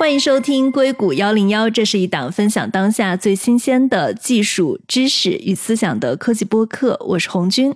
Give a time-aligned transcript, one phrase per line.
[0.00, 6.98] 欢迎收听硅谷幺零幺，这是一档分享当下最新鲜的技术知识与思想的科技播客。
[7.06, 7.70] 我是红军。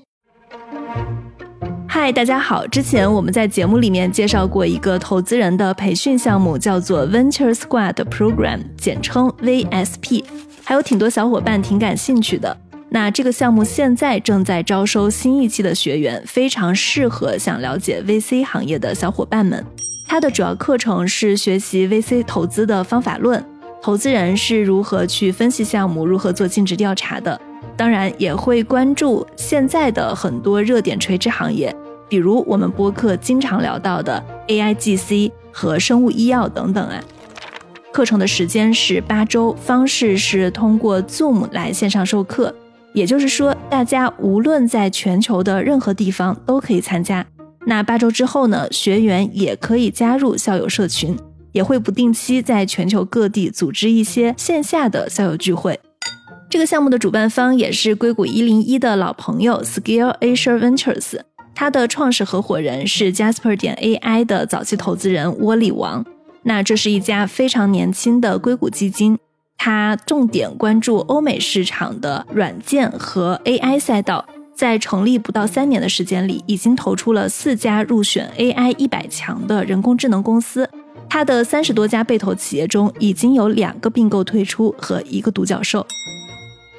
[1.87, 2.67] 嗨，大家好！
[2.67, 10.25] 之前我们在节目里面介绍过一个投资人的培训项目，叫做 Venture Squad Program，简称 VSP，
[10.65, 12.57] 还有挺多小伙伴挺感兴趣的。
[12.89, 19.63] 那这个项目现在正在招收新一期的学员，非常适合想了解 VC 行业的小伙伴们。
[20.07, 23.45] 它的主要课程是学习 VC 投资的方法论，
[23.83, 27.41] 投资人是如何去分析项目，如何做尽职调查的。
[27.77, 31.75] 当然也会关注现在的很多热点垂直行业，
[32.09, 37.03] 比如我们播客经常聊到的 AIGC 和生物医药等等啊。
[37.93, 42.55] 课程的时间是八周，方式是通过 Zoom 来线上授课，
[42.93, 47.27] 也就是说，大家无论在全球的任何地方都可以参加。
[47.67, 48.69] 那八周之后呢？
[48.71, 51.17] 学员也可以加入校友社群，
[51.53, 55.81] 也会不定期在全球各地组织一些线下的校友聚会。
[56.51, 61.21] 这个项目的主办方也是硅谷一零一的老朋友 Scale Asia Ventures，
[61.55, 66.05] 它的创始合伙人是 Jasper 点 AI 的早期投资人窝里王。
[66.43, 69.19] 那这是一家非常年轻的硅谷基金，
[69.57, 74.27] 它重点关注欧美市场的软件和 AI 赛道。
[74.55, 80.69] 在成立不到三年的时间里，已经投出了四家入选 AI 一百强的人工智能公司。
[81.09, 85.85] 它的三十多家被投企业中，已经有两个并购退出和一个独角兽。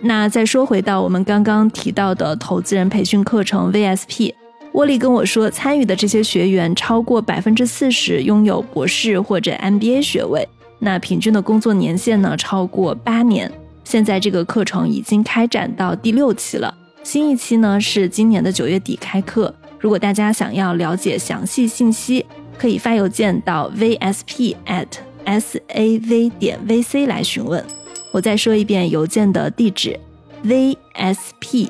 [0.01, 4.33] 那再说回到我们刚刚提到的投资人培训课程 VSP，
[4.73, 10.47] 沃利跟我说，参与的这些学员超过百分之四十拥有博士或者 MBA 学位，
[10.79, 13.51] 那平均的工作年限呢超过八年。
[13.83, 16.73] 现在这个课程已经开展到第六期了。
[17.05, 22.25] 新一期呢是今年的九月底开课，如果大家想要了解详细信息，
[22.57, 24.87] 可以发邮件到 vsp at
[25.23, 27.63] sav 点 vc 来询问。
[28.11, 29.99] 我再说一遍邮件的地址
[30.43, 31.69] ：vsp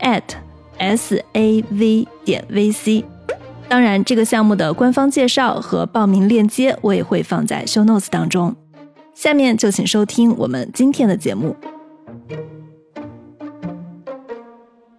[0.00, 0.22] at
[0.80, 3.04] sav 点 vc。
[3.68, 8.52] 当然，这个项目的官方介绍和报名链接我也会放在 show notes 当中。
[9.14, 11.54] 下面就请收听我们今天的节目。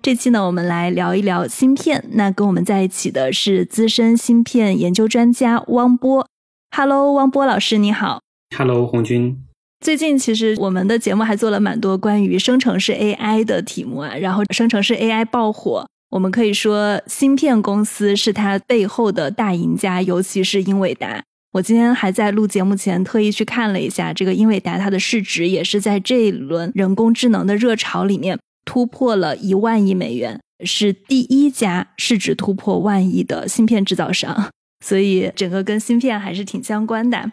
[0.03, 2.03] 这期呢，我们来聊一聊芯片。
[2.11, 6.27] 那跟我们在一起的是资深芯片研究专家汪波。
[6.75, 8.19] Hello，汪波老师，你好。
[8.57, 9.41] Hello，红军。
[9.79, 21.23] 最近其实我们的节目还做了蛮多关于生成式 AI 的题目啊，然后生成式 AI 爆火，我们可以说芯片公司是它背后的大赢家，尤其是英伟达。
[21.53, 28.37] 我今天还在录节目前特意去看了一下，这个英伟达它的市值也是在这一轮人工智能的热潮里面。
[28.65, 34.51] 突破了一万亿美元，是第一家市值突破万亿的芯片制造商，
[34.85, 37.31] 所以整个跟芯片还是挺相关的。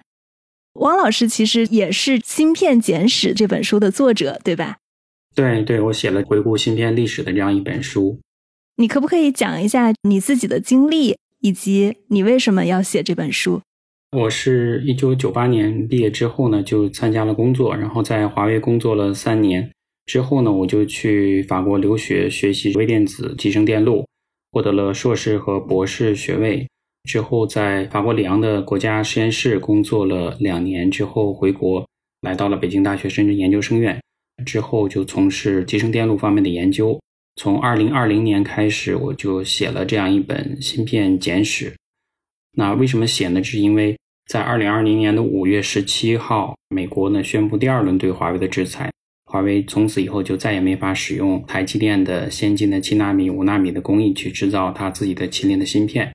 [0.74, 4.76] 汪老师其实也是《芯片简史》这本书的作者，对吧？
[5.34, 8.18] 对对，我写了回顾芯片历史的这样一本书。
[8.76, 13.60] 你可不可以讲一下你自己的经历，以及你为什么要写这本书？
[14.16, 19.70] 我是一九九八年毕业之后呢，就参加了工作，然后在华为工作了三年。
[20.10, 24.04] 之后呢，我就去法国留学学习微电子、集成电路，
[24.50, 26.66] 获得了硕士和博士学位。
[27.04, 31.86] 之后在法国里昂的国家实验室工作了两年，之后回国，
[32.22, 34.00] 来到了北京大学深圳研究生院。
[34.44, 36.98] 之后就从事集成电路方面的研究。
[37.36, 41.70] 从二零二零年开始，我就写了这样一本《芯片简史》。
[42.56, 43.44] 那为什么写呢？
[43.44, 43.96] 是因为
[44.26, 48.90] 在二零二零年的五月十七号，美国呢宣布第二轮对华为的制裁。
[49.30, 56.12] 华为从此以后就再也没法使用台积电的先进的七纳米、五纳米的工艺去制造它自己的麒麟的芯片，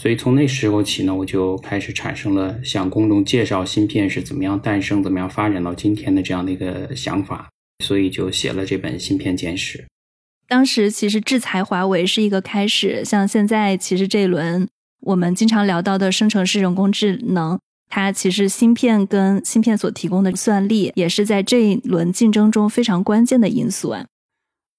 [0.00, 7.50] 所以从那时候起呢，我就开始产生了向公众介绍芯片是怎么样诞生、怎么样发展到今天的这样的一个想法，
[7.84, 9.78] 所以就写了这本《芯片简史》。
[10.48, 14.66] 当时其实制裁华为是一个开始，像现在其实这一轮
[15.00, 17.60] 我们经常聊到的生成式人工智能。
[17.94, 24.06] 它其实芯片跟芯片所提供的算力，也是在这一轮竞争中非常关键的因素啊。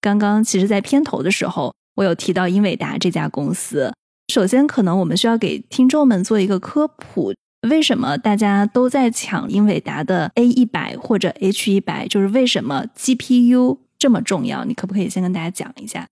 [0.02, 3.94] 刚刚其实，在片头的时候，我有提到英伟达这家公司。
[4.34, 7.36] 首先，可能我们需要给听众们做一个科普：
[7.70, 12.08] 为什么大家都在抢英伟达的 A 一百或者 H 一百？
[12.08, 14.66] 就是为什么 GPU 这么重要？
[14.66, 16.08] 你可不可以先跟大家讲一下？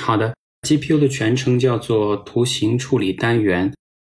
[0.00, 0.34] 好的
[0.66, 3.74] ，GPU 的全称叫做图形处理单元。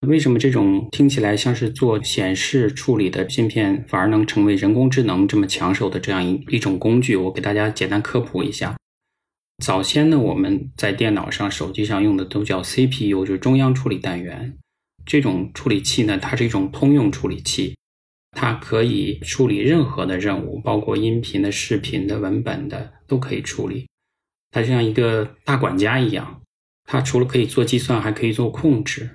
[0.07, 7.15] 为什么这种听起来像是做显示处理的芯片，反而能成为人工智能这么抢手的这样一一种工具？
[7.15, 8.75] 我给大家简单科普一下。
[9.63, 14.57] 早先呢，我们在电脑上、手机上用的都叫 CPU，就是中央处理单元。
[15.05, 17.75] 这种处理器呢，它是一种通用处理器，
[18.31, 23.87] 它可以处理任何的任务，包括音频的、视频的、文本的都可以处理。
[24.49, 26.41] 它像一个大管家一样，
[26.85, 29.11] 它除了可以做计算，还可以做控制。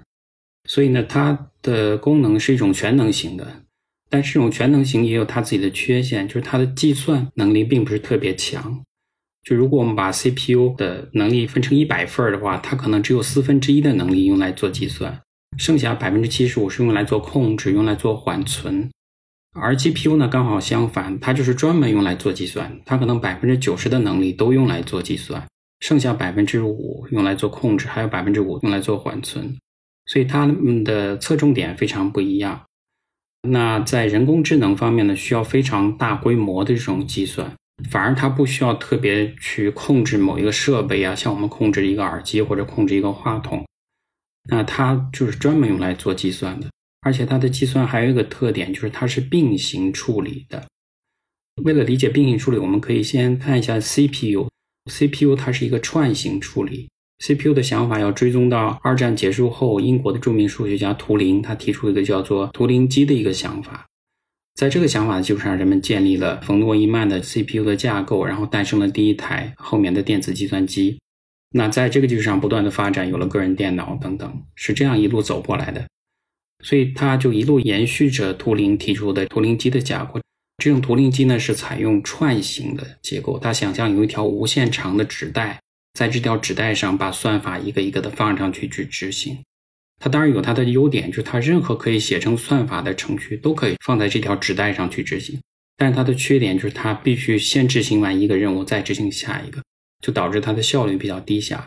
[0.66, 3.62] 所以呢，它的功能是一种全能型的。
[4.08, 8.82] 但这种全能型也有它自己的缺陷，就是它的计算能力并不是特别强。
[9.42, 15.20] 就如果我们把 CPU 的能力分成一百份的话，它可能只有四分之一的能力用来做计算，
[15.56, 18.90] 剩下百分之七十五是用来做控制、用来做缓存。
[19.52, 25.44] 而 GPU 呢，刚好相反，它就是专门用来做计算，它可能百分之九十的能力都用来做计算，
[25.80, 29.56] 剩下百分之五用来做控制，还有百分之五用来做缓存。
[30.06, 32.64] 所以它们的侧重点非常不一样。
[33.48, 37.52] 那在人工智能方面呢，需要非常大规模的这种计算，
[37.90, 43.64] 反而它不需要特别去控制某一个设备啊，像我们控制一个耳机或者控制一个话筒，
[44.50, 46.68] 那它就是专门用来做计算的。
[47.02, 50.66] 而且它的计算还有一个特点，就是它是并行处理的。
[51.62, 54.48] 为了理解并行处理，我们可以先看一下 CPU。
[54.90, 56.88] CPU 它是一个串行处理。
[57.18, 63.86] CPU 的想法要追踪到二战结束后，英国的著名数学家图灵，他提出一个叫做图灵机的一个想法。
[64.54, 70.98] 在这个想法的基础上，人们建立了冯诺依曼的 CPU 的架构，然后诞生了第一台后面的电子计算机。
[71.50, 75.86] 那在这个基础上不断的发展，有了个人电脑等等，是这样一路走过来的。
[76.64, 80.20] 所以它就一路延续着图灵提出的图灵机的架构。
[80.62, 85.58] 这种图灵机呢是采用串行的结构，它想象有一条无限长的纸带。
[85.96, 89.38] 在这条纸带上把算法一个一个的放上去去执行，
[89.98, 95.40] 它当然有它的优点，就是它任何可以写成算法的程序都可以放在这条纸带上去执行。
[95.78, 99.62] 但是它的缺点就是它必须先执行完一个任务再执行下一个，
[100.02, 101.64] 就导致它的效率比较低下。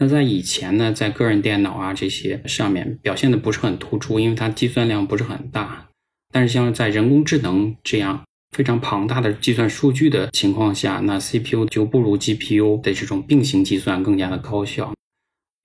[0.00, 5.86] 那在以前呢，在个人电脑啊这些上面表现的不是很突出，因为它计算量不是很大。
[6.32, 8.24] 但是像在人工智能这样。
[8.54, 14.94] 非常庞大的计算数据的情况下，那 CPU 就不如 GPU 的这种并行计算更加的高效。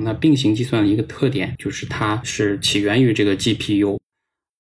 [0.04, 4.00] 那并行计算的一个特点就是它是起源于这个 GPU。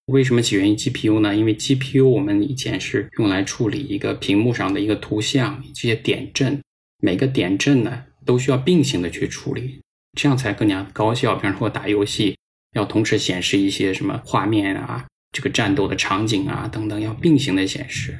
[0.05, 1.35] 为什么起源于 GPU 呢？
[1.35, 6.61] 因为 GPU 我们以前是用来处理一个屏幕上的一个图像这些点阵，
[7.01, 9.81] 每个点阵呢都需要并行的去处理，
[10.15, 11.33] 这样才更加高效。
[11.33, 12.37] 比方说打游戏，
[12.75, 15.07] 要同时显示一些什么画面啊。
[15.31, 18.17] 这个战斗的场景啊，等等，要并行的显示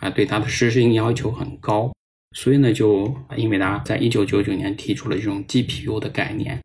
[0.00, 1.92] 啊，对它的实时性要求很高，
[2.36, 6.60] 所以呢，就英伟达在一九九九年提出了这种 GPU 的概念，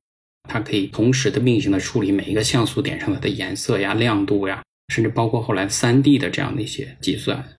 [0.50, 7.56] 它可以同时的并行的处理每一个像素点上的颜色呀、亮度呀，甚至包括后来三 D 的这样的一些计算，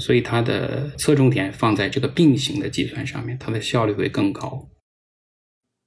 [0.00, 4.68] 所以它的侧重点放在这个并行的计算上面，它的效率会更高。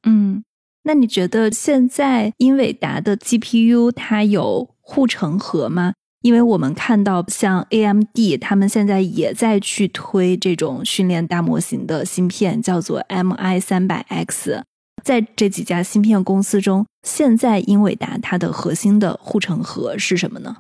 [0.07, 0.43] 嗯，
[0.87, 4.69] 那你觉得现在英伟达的 GPU 它有？
[4.89, 5.91] 护城河吗？
[6.21, 14.63] 因为我们看到像 AMD，他们现在也在去推这种训练大模型的芯片，叫做 MI 三百 X。
[15.03, 20.55] 在这几家芯片公司中，现在英伟达它的核心的护城河是什么呢？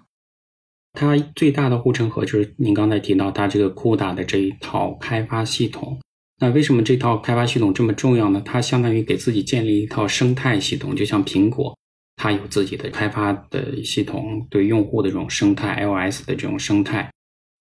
[0.91, 5.97] 它最大的护城河就是您刚才提到它这个 CUDA 的这一套开发系统。
[6.39, 8.41] 那为什么这套开发系统这么重要呢？
[8.45, 11.75] 它相当于给自己建立一套生态系统，就像苹果。
[12.15, 17.11] 它有自己的开发的系统，对用户的这种生态，iOS 的这种生态。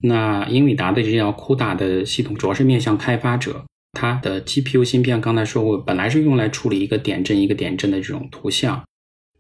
[0.03, 3.65] 那英伟达的这套 CUDA 的系统主要是面向开发者。
[3.93, 8.85] 它的 GPU 芯片刚才说过，本来是用来处理一个点阵一个点阵的这种图像，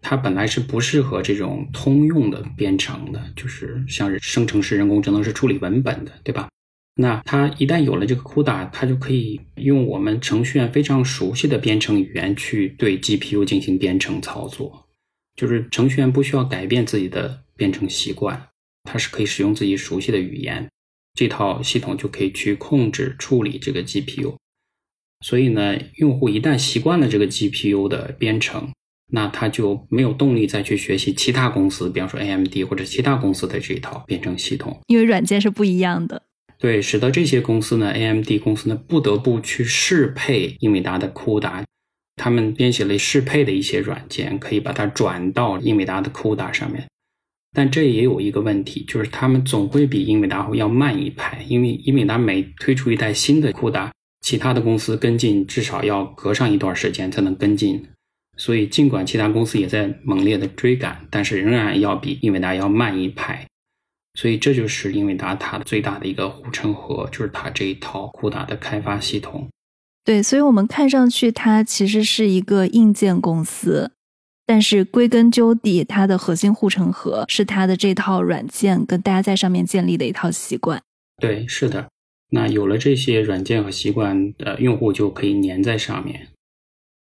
[0.00, 6.48] 它本来是不适合这种通用的编程的，就是像生成式人工智能是处理文本的，对吧？
[6.98, 14.86] 那它一旦有了这个 CUDA，它就可以用我们程序员非常熟悉的编程语言去对 GPU 进行编程操作。
[15.36, 18.48] 就是程序员不需要改变自己的编程习惯，
[18.84, 20.66] 他是可以使用自己熟悉的语言，
[21.12, 24.34] 这套系统就可以去控制处理这个 GPU。
[25.20, 28.72] 所以呢，用户一旦习惯了这个 GPU 的编程，
[29.12, 36.22] 那他就没有动力再去学习其他公司，比方说 AMD 或者其他公司的这一套编程系统，因为软件是不一样的。
[36.58, 41.64] 对，使得这些公司呢，AMD 公司呢，不得不去适配英伟达的 CUDA。
[42.16, 46.88] 他们编写了适配的一些软件，可以把它转到英伟达的 CUDA 上面，
[47.52, 53.90] 但这也有一个问题，就是他们总会比英伟达要慢一拍，因为英伟达每推出一代新的 CUDA，
[54.22, 57.86] 其他的公司跟进至少要隔上一段时间才能跟进，
[58.38, 63.46] 所以尽管其他公司也在猛烈的追赶，但是仍然要比英伟达要慢一拍，
[64.16, 69.46] 所以这就是英伟达它最大的一个护城河，就是它这一套 CUDA 的开发系统。
[70.04, 73.92] 对，所以，我们看上去它其实是一个硬件公司，
[74.46, 80.80] 但是归根究底，它的核心护城河是它的这套软件跟大家在上面建立的一套习惯。
[81.20, 81.88] 对，是的。
[82.30, 86.28] 那有了这些软件和习惯，呃，用户就可以粘在上面。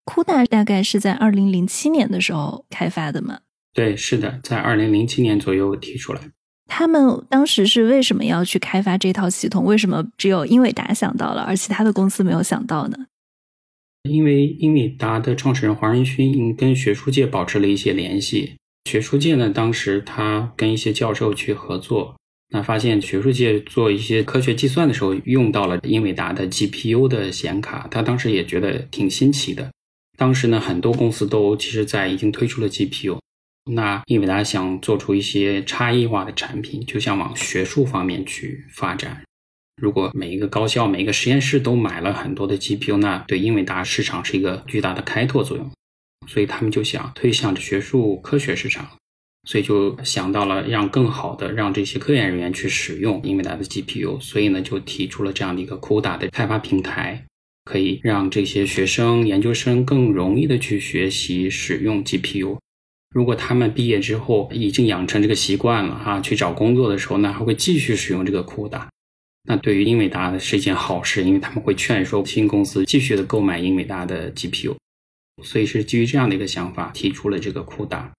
[0.04, 3.40] 酷大大概是在二零零七年的时候开发的吗？
[3.72, 6.20] 对，是的，在二零零七年左右提出来。
[6.66, 9.64] 他们当时是为什么要去开发这套系统？
[9.64, 13.06] 为什么只有英伟达想到了，而其他的公司没有想到呢？
[14.08, 22.16] 因为英伟达的创始人黄仁勋跟学术界保持了一些联系，学术界呢，当时他跟一些教授去合作，
[22.50, 29.70] 那发现学术界做一些科学计算的时候用到了英伟达的 GPU 的显卡，他当时也觉得挺新奇的。
[30.16, 33.18] 当时呢，很多公司都其实在已经推出了 GPU，
[33.68, 39.22] 那英伟达想做出一些差异化的产品，就想往学术方面去发展。
[39.82, 45.70] 如果每一个高校、每一个实验室都买了很多的 GPU，那对英伟达市场是一个巨大的开拓作用。
[46.28, 48.88] 所以他们就想推向着学术科学市场，
[49.48, 54.20] 所以就想到了让更好的让这些科研人员去使用英伟达的 GPU。
[54.20, 57.24] 所以呢，就提出了这样的一个 CUDA 的开发平台，
[57.64, 62.58] 可以让这些学生、研究生更容易的去学习使用 GPU。
[63.16, 68.88] 如果他们毕业之后已经养成这个习惯了哈，去找工作的时候呢，还会继续使用这个 CUDA。
[69.48, 74.76] 那对于英伟达是一件好事，因为他们会劝说新公司继续的购买英伟达的 GPU，
[75.42, 78.12] 所以是基于这样的一个想法提出了这个酷达。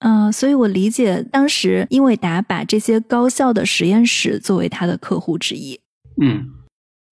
[0.00, 5.78] 嗯，所以我理解当时英伟达把这些高校的实验室作为他的客户之一。
[6.20, 6.50] 嗯，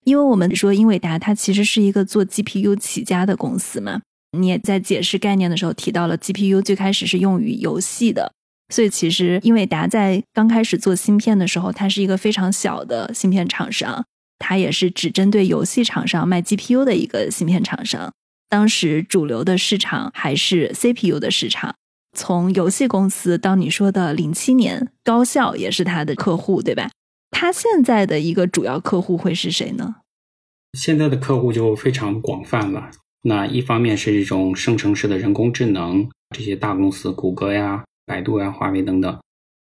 [0.02, 4.02] 因为我们说英伟达它其实是一个做 GPU 起家的公司嘛，
[4.36, 8.32] 你也在解释概念的时候提到了 GPU 最开始是用于游戏的。
[8.72, 14.04] 所以，其实英伟达在刚开始做芯片的时候，它是一个非常小的芯片厂商，
[14.38, 18.10] 它也是只针对游戏厂商卖 GPU 的一个芯片厂商。
[18.48, 21.74] 当时主流的市场还是 CPU 的市场。
[22.16, 26.90] 从游戏公司到你说的零七年，高校也是它的客户，对吧？
[27.30, 29.96] 它现在的一个主要客户会是谁呢？
[30.72, 32.90] 现在的客户就非常广泛了。
[33.22, 37.84] 那一方面是一种生成式的人工智能，这些大公司，谷歌呀。
[38.04, 39.16] 百度呀、华为等等。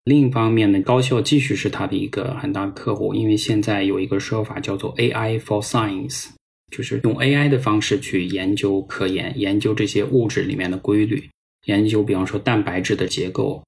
[0.06, 6.28] 另一方面呢，高校继续是它的一个很大的客户，因为现在有一个说法叫做 AI for Science，
[6.72, 11.30] 就是用 AI 的方式去研究科研，研究这些物质里面的规律，
[11.66, 13.62] 研究比方说蛋白质的结构。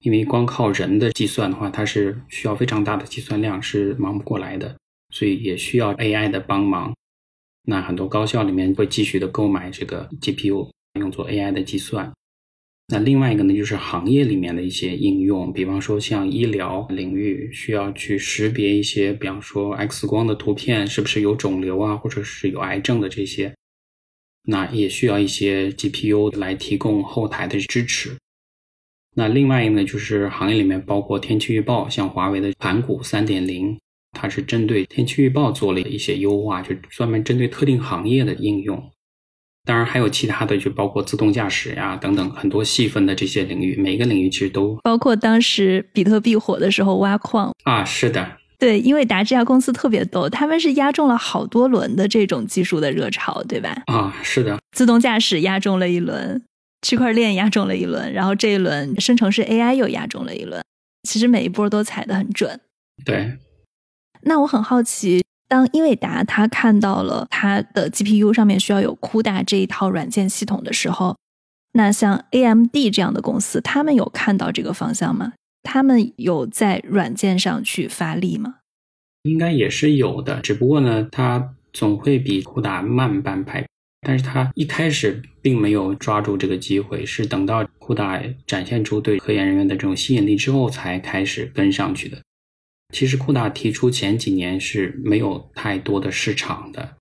[0.00, 4.76] 因为光靠人的计算的话，它是需要非常大的计算量，是忙不过来的，
[5.08, 6.92] 所以也需要 AI 的帮忙。
[7.64, 12.12] 那很多高校里面会继续的购买这个 GPU，用作 AI 的计算。
[12.88, 23.54] 那另外一个呢，就是行业里面的一些应用，比方说像医疗领域需要去识别一些，比方说 X 光的图片是不是有肿瘤啊，或者是有癌症的这些，
[24.42, 28.16] 那也需要一些 GPU 来提供后台的支持。
[29.14, 33.78] 那另外一个呢，就是行业里面包括天气预报，像华为的盘古三点零，
[34.12, 38.90] 它是针对天气预报做了一些优化，就专门针对特定行业的应用。
[39.64, 53.82] 当然还有其他的，就包括自动驾驶呀等等很多细分的这些领域，每个领域其实都包括当时比特币火的时候挖矿啊，是的，对，因为达这家公司特别逗，他们是压中了好多轮的这种技术的热潮，对吧？
[53.86, 56.42] 啊，是的，自动驾驶压中了一轮，
[56.82, 60.60] 区块链压中了一轮，然后这一轮生成式 AI 又压中了一轮，
[61.08, 62.60] 其实每一波都踩得很准。
[63.04, 63.38] 对，
[64.22, 65.22] 那我很好奇。
[65.48, 71.16] 当英伟达他看到了它的 GPU 上面需要有 CUDA 这一套软件系统的时候，
[71.72, 75.34] 那像 AMD 这样的公司，他们有看到这个方向吗？
[75.62, 78.56] 他们有在软件上去发力吗？
[79.24, 83.66] 应该也是有的，只不过呢，它总会比 CUDA 慢半拍。
[84.04, 92.18] 但是它一开始并没有抓住这个机会，是等到 CUDA 展现出对科研人员的这种吸引力之后，才开始跟上去的。
[92.92, 96.96] 其实酷达提出前几年是没有太多的市场的，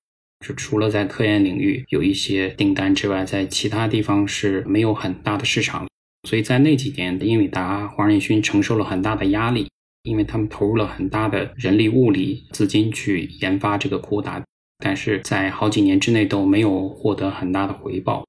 [0.45, 5.85] 就除了在科研领域有一些订单之外，在其他地方是没有很大的市场。
[6.27, 9.67] 所以在那几年，英伟达、黄仁勋承受了很大的压力，
[10.03, 14.41] 因为他们投入了很大的人力、物力、资金去研发这个酷达，
[14.77, 18.23] 但是在好几年之内都没有获得很大的回报。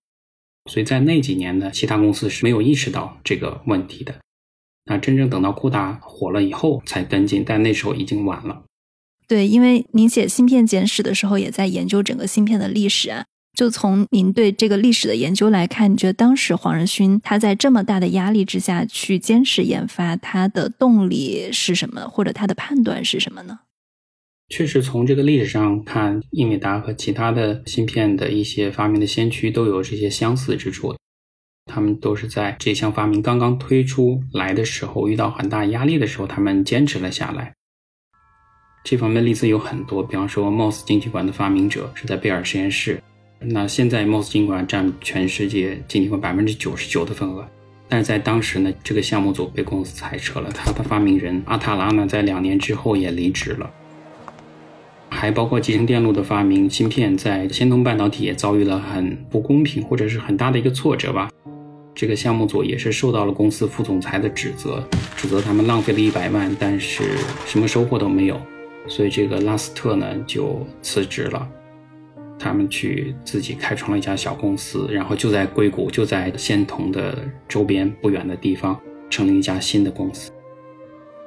[0.71, 4.14] 所以在那几年呢，其他公司是没有意识到这个问题的。
[4.85, 8.65] 那真正等到酷达火了以后才跟进，但那时候已经晚了。
[9.29, 13.25] 对，因为您写《芯片简史》的时候也在研究整个芯片的历史啊。
[13.57, 23.61] 就从您对这个历史的研究来看，你觉得当时黄仁勋他在这么大的压力之下去坚持研发，他的动力是什么，或者他的判断是什么呢？
[24.49, 30.95] 确实，从这个历史上看，英伟达和其他的芯片的一些发明的先驱都有这些相似之处。
[31.66, 37.52] 他们都是在这项发明刚刚推出来的时候，遇到很大压力的时候，他们坚持了下来。
[38.85, 43.00] 这方面例子有很多，比方说 MOS 晶体管的发明者是在贝尔实验室。
[43.38, 47.47] 那现在 MOS 晶体管占全世界晶体管百分之九十九的份额，
[47.88, 50.50] 但是在当时呢，这个项目组被公司裁撤了。
[50.50, 53.71] 他的发明人阿塔拉呢，在两年之后也离职了。
[55.09, 61.31] 还包括集成电路的发明，芯片在仙童半导体也遭遇了很不公平或者是很大的一个挫折吧。
[61.95, 64.83] 这个项目组也是受到了公司副总裁的指责，
[65.17, 67.03] 指责他们浪费了一百万，但是
[67.47, 68.41] 什么收获都没有。
[68.89, 71.49] 所以这个拉斯特呢就辞职了，
[72.39, 80.33] 他们去自己开创了一家小公司，然后就在硅谷，就在仙童的周边不远的地方，成立一家新的公司。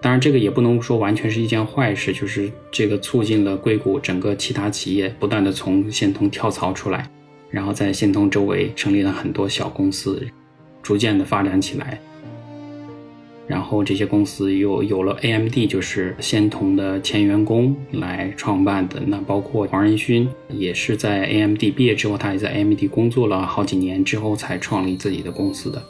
[0.02, 7.10] 当然，这个也不能说完全是一件坏事，就是这个促进了硅谷整个其他企业不断的从仙童跳槽出来，
[7.50, 10.28] 然后在仙童周围成立了很多小公司，
[10.86, 12.00] 逐渐的发展起来。
[13.48, 19.02] 然后这些公司又有了 AMD，就是仙童的前员工来创办的。
[19.08, 25.84] 那包括黄仁勋也是在 AMD 毕业之后，他也在 AMD 工作了好几年之后才创立自己的公司的。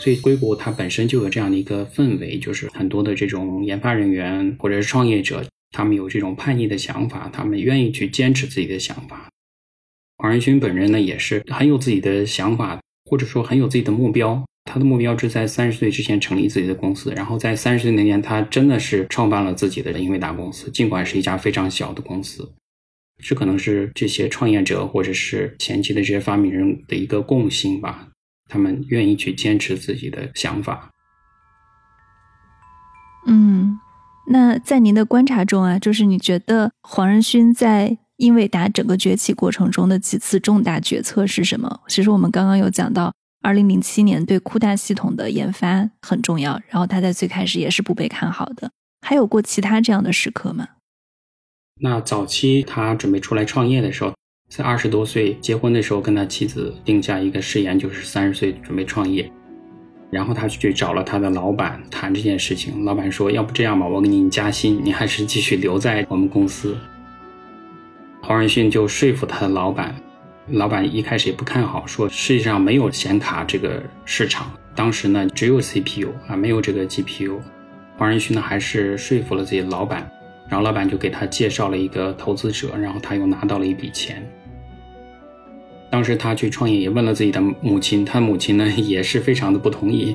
[0.00, 9.28] 所以硅谷它本身就有这样的一个氛围，就是很多的这种研发人员或者是创业者，他们有这种叛逆的想法，他们愿意去坚持自己的想法。
[10.18, 14.44] 黄仁勋本人呢，也是很有自己的想法，或者说很有自己的目标。
[14.70, 22.52] 他的目标是在三十岁之前成立自己的公司，然后在三十岁那年，他真的是创办了自己的英伟达公司，尽管是一家非常小的公司。
[23.22, 28.08] 这可能是这些创业者或者是前期的这些发明人的一个共性吧，
[28.46, 30.90] 他们愿意去坚持自己的想法。
[33.26, 33.78] 嗯，
[34.28, 41.80] 那在您的观察中啊，就是你觉得黄仁勋在英伟达整个崛起过程中的几次重大决策是什么？
[41.88, 43.12] 其实我们刚刚有讲到。
[43.40, 48.68] 二零零七年对酷大系统的研发很重要，然后他在最开始也是不被看好的。
[49.00, 50.66] 还有过其他这样的时刻吗？
[51.80, 54.12] 那早期他准备出来创业的时候，
[54.50, 59.30] 在二十多岁结婚的时候，跟他妻子定下一个誓言，就是三十岁准备创业。
[60.10, 66.76] 然后他去找了他的老板谈这件事情，老板说：“要不这样吧，我给你加薪，你还是继续留在我们公司。”
[68.28, 69.94] 黄仁勋就说服他的老板。
[70.48, 74.52] 老板一开始也不看好，说世界上没有显卡这个市场。
[74.74, 77.38] 当时呢，只有 CPU 啊，没有这个 GPU。
[77.96, 80.06] 黄仁勋呢，还是说服了自己的老板，
[80.46, 84.22] 然后老板就给他介绍了一个投资者，然后他又拿到了一笔钱。
[85.88, 90.14] 当时他去创业，也问了自己的母亲，他母亲呢也是非常的不同意，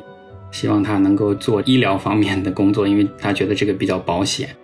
[0.51, 4.55] 希望他能够做医疗方面的工作，因为他觉得这个比较保险。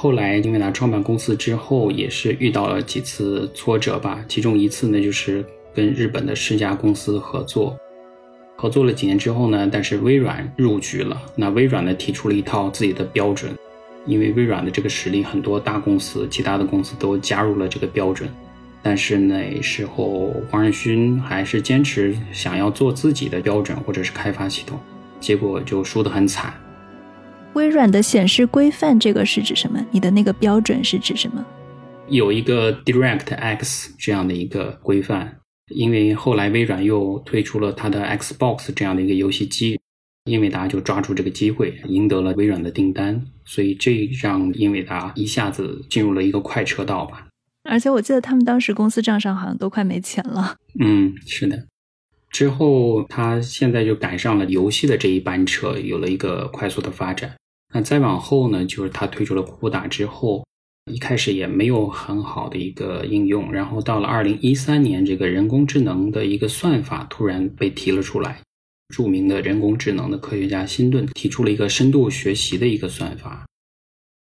[0.00, 4.24] 后来，英伟达创办公司之后，也是遇到了几次挫折吧。
[4.28, 7.76] 其中一次呢，就是跟日本的世家公司合作，
[8.54, 11.20] 合作了几年之后呢，但是微软入局了。
[11.34, 13.52] 那微软呢，提出了一套自己的标准，
[14.06, 18.30] 因为微软的这个实力，很多大公司、其他的公司都加入了这个标准。
[18.80, 24.78] 但是那时候，黄仁勋还是坚持想要做自己的标准，或者是开发系统，
[25.18, 26.54] 结果就输得很惨。
[27.54, 29.84] 微软的显示规范，这个是指什么？
[29.90, 31.44] 你的那个标准是指什么？
[32.08, 35.36] 有一个 DirectX 这样的一个规范，
[35.74, 39.78] 因为后来微软又推出了它的 Xbox 这样的一个游戏机，
[40.24, 47.26] 英伟达就抓住这个机会，赢得了微软的订单，所以这让英伟达一下子进入了一个快车道吧。
[47.64, 50.56] 而且我记得他们当时公司账上好像都快没钱了。
[50.80, 51.66] 嗯，是的。
[52.30, 57.34] 之后他现在就赶上了游戏的这一班车，有了一个快速的发展。
[57.74, 60.46] 那再往后呢，就是他推出了酷打之后，
[60.90, 63.52] 一开始也没有很好的一个应用。
[63.52, 68.40] 然后到了二零一三年，这个人工智能的一个算法突然被提了出来。
[68.88, 73.46] 著名的人工智能的科学家辛顿提出了一个深度学习的一个算法。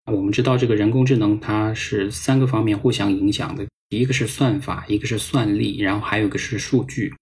[0.09, 7.13] 我们知道，这个人工智能它是三个方面互相影响的，一个是算法，一个是算力，然后还有一个是数据。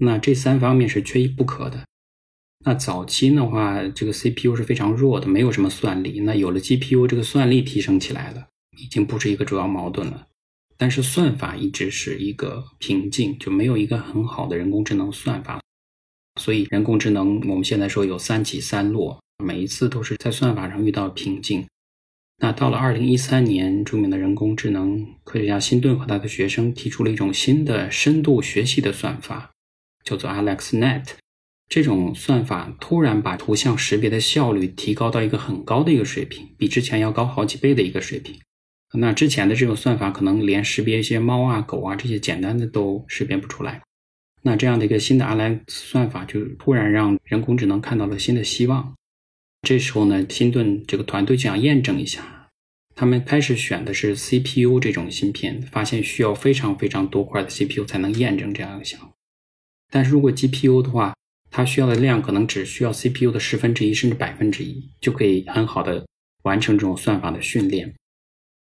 [0.00, 1.84] 那这三方面是缺一不可的。
[2.66, 6.20] 那早期的话，这个 CPU 是非常弱的，没有什么算力。
[6.20, 10.26] 那有了 GPU，这个算力提升起来了，已经不是一个主要矛盾了。
[10.76, 15.60] 但是算法一直是一个瓶颈，就没有一个很好的人工智能算法。
[16.40, 21.64] 所以人工智能我们现在说有三起三落，每一次都是在算法上遇到瓶颈。
[22.38, 29.52] 那到了二零一三年，著名的人工智能科学家辛顿和他的学生提出了一种新的深度学习的算法，
[30.04, 31.04] 叫做 AlexNet。
[31.68, 38.38] 这种算法突然把图像识别的效率提高到一个很高的一个水平，比之前要高好几倍的一个水平。
[38.92, 43.80] 那之前的这种算法可能连识别一些猫啊、狗啊这些简单的都识别不出来。
[44.42, 48.94] 那这样的一个新的 Alex 算法，就突然让人工智能看到了新的希望。
[49.62, 52.50] 这时候呢，新顿这个团队就想验证一下，
[52.94, 59.13] 他们开始选的是 CPU 这种芯片，发现需要非常非常多块的 CPU 才能验证这样一个项目。
[59.94, 61.14] 但是如果 GPU 的话，
[61.52, 66.04] 它需要的量可能只需要 CPU 的十分之一甚至百分之一，就可以很好的
[66.42, 67.94] 完成这种算法的训练。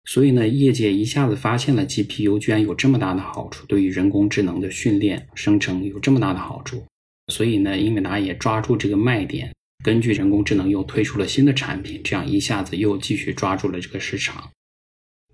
[0.07, 6.85] 所以呢，业界一下子发现了 GPU 居然有这么大的好处，对于人工智能的训练生成有这么大的好处。
[7.33, 14.51] 所以呢，英伟达也抓住这个卖点，根据人工智能又推出了新的产品，这样一下子又继续抓住了这个市场。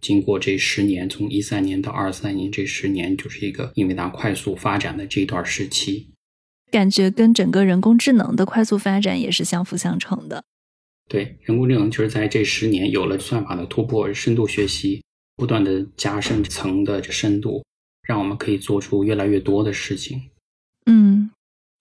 [0.00, 6.08] 经过这十年，从一三年到二三年，这十年就是一个英伟达快速发展的这段时期。
[6.70, 10.44] 感觉跟整个人工智能的快速发展也是相辅相成的。
[11.08, 15.02] 对，人工智能就是在这十年有了算法的突破，深度学习
[15.36, 17.64] 不断的加深层的这深度，
[18.06, 20.30] 让我们可以做出越来越多的事情。
[20.86, 21.30] 嗯，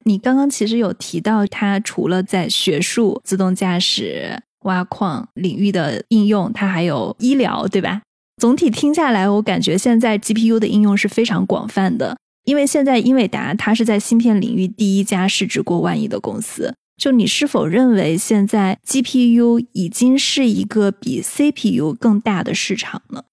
[0.05, 8.01] 你刚刚其实有提到，它除了在学术、自动驾驶、挖矿领域的应用，它还有医疗，对吧？
[8.39, 12.17] 总体听下来，我感觉现在 GPU 的应用是非常广泛的。
[12.45, 23.25] 因为现在英伟达它是在芯片领域第一家市值过万亿的公司，就你是否认为现在 GPU 已经是一个比 CPU 更大的市场呢？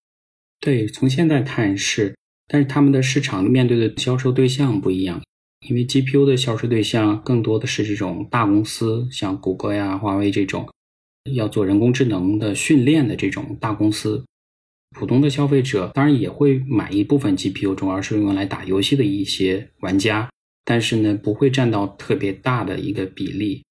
[0.61, 2.17] 对，从现在看是，
[2.49, 5.23] 但是他们的市场面对的销售对象不一样，
[5.69, 10.69] 因为 GPU 的销售对象更多的是这种大公司，像谷歌呀、华为这种
[11.33, 14.25] 要做人工智能的训练的这种大公司。
[14.99, 20.31] 普通的消费者当然也会买一部分 GPU，主要是用来打游戏的一些玩家，
[20.65, 23.63] 但是呢，不会占到特别大的一个比例。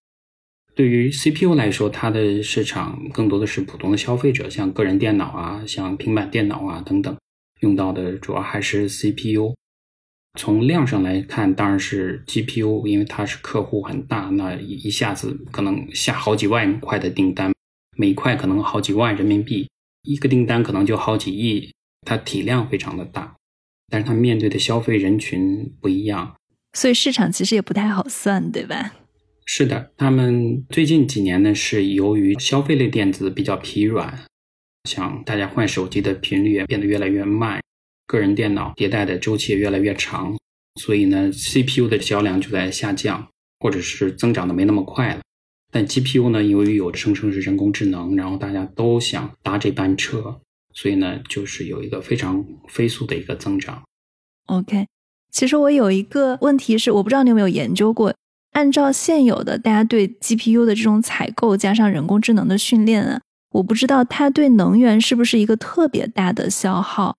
[0.75, 7.17] 对于 CPU 来说，它的市场更多的是普通的消费者，像个人电脑啊、像平板电脑啊等等，
[7.61, 9.55] 用到的主要还是 CPU。
[10.37, 17.51] 从量上来看，当然是 GPU，因为它是客户很大，那一下子可能下好几万块的订单，
[17.97, 19.67] 每块可能好几万人民币。
[20.05, 21.73] 一个订单可能就好几亿，
[22.05, 23.35] 它体量非常的大，
[23.89, 26.35] 但是它面对的消费人群不一样，
[26.73, 28.93] 所以市场其实也不太好算，对吧？
[29.45, 34.25] 是的，他们最近几年呢，是由于消费类电子比较疲软，
[34.89, 37.61] 像大家换手机的频率也变得越来越慢，
[38.07, 40.35] 个人电脑迭代的周期也越来越长，
[40.81, 43.27] 所以呢，CPU 的销量就在下降，
[43.59, 45.21] 或者是增长的没那么快了。
[45.75, 50.39] 但 GPU 呢，由于有声称是人工智能，然后大家都想搭这班车，
[50.73, 53.83] 所以呢，就是有一个非常飞速的一个增长。
[54.45, 54.87] OK，
[55.33, 58.15] 其实我有一个问题是，我不知道你有没有研究过，
[58.53, 63.19] 按照现有的大家对 GPU 的这种采购，加上人工智能的训练啊，
[63.51, 67.17] 我不知道它对能源是不是一个特别大的消耗。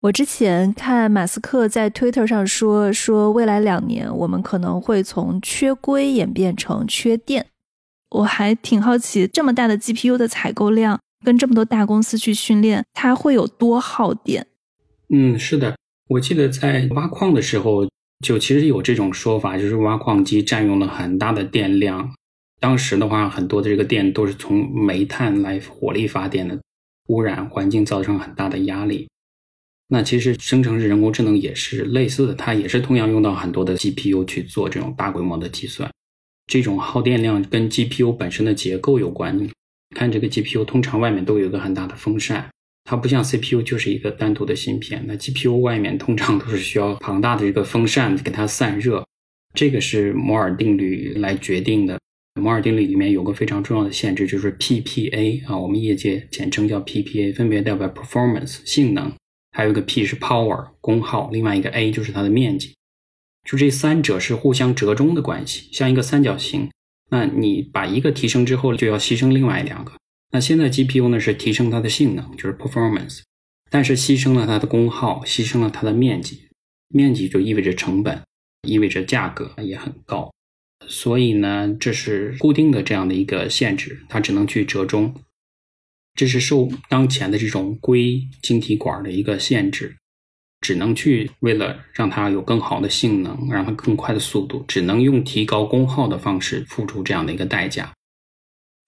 [0.00, 7.46] 我之前看马斯克在 Twitter 上说，说未来两年我们可能会从缺硅演变成缺电。
[8.10, 14.46] 我还挺好奇，这么大的 GPU 的采购量，跟这么多大公司去训练，它会有多耗电？
[15.08, 15.76] 嗯，是的，
[16.08, 17.88] 我记得在挖矿的时候，
[18.24, 22.14] 就其实有这种说法，就是挖矿机占用了很大的电量。
[22.60, 26.58] 当时的话，很多的这个电都是从煤炭来火力发电的，
[27.08, 29.08] 污染环境，造成很大的压力。
[29.88, 35.88] 那其实生成式人工智能也是类似的，它也是同样用到很多的 GPU 去做这种大规模的计算。
[36.46, 39.38] 这种耗电量跟 GPU 本身的结构有关。
[39.38, 39.50] 你
[39.94, 42.48] 看这个 GPU，通常外面都有一个很大的风扇，
[42.84, 45.04] 它不像 CPU 就是一个单独的芯片。
[45.06, 49.04] 那 GPU 外面通常都是需要庞大的一个风扇给它散热。
[49.54, 51.98] 这个是摩尔定律来决定的。
[52.40, 59.10] 摩尔定律里面有个非常重要的限制，就是 PPA 啊，我们业界简称叫 PPA，分别代表 performance 性能，
[59.52, 62.74] 还有一个 P 是 power 功耗，另外一个 A 就是它的面积。
[63.46, 66.68] 就这三者是互相折中的关系，像一个三角形。
[67.08, 69.92] 那你把一个提升之后，就要牺牲另外两个。
[70.32, 73.20] 那现在 GPU 呢是提升它的性能，就是 performance，
[73.70, 76.48] 但是牺牲了它的功耗，牺牲了它的面积。
[76.88, 78.20] 面积就意味着成本，
[78.66, 80.32] 意味着价格也很高。
[80.88, 85.14] 所以呢，这是固定的这样的一个限制，它只能去折中。
[86.14, 89.96] 这是受当前的这种硅晶体管的一个限制。
[90.66, 97.92] 只能去为了让它有更好的性能，让它更快的速度，只能用提高功耗的方式付出这样的一个代价。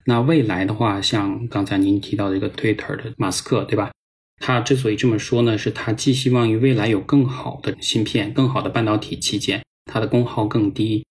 [0.04, 3.92] 那未来的话，像刚才您提到的一个 Twitter 的马斯克，对吧？
[4.40, 11.06] 他之所以这么说呢，是他寄希望于未来有更好的芯片、更好的半导体器件，它的功耗更低，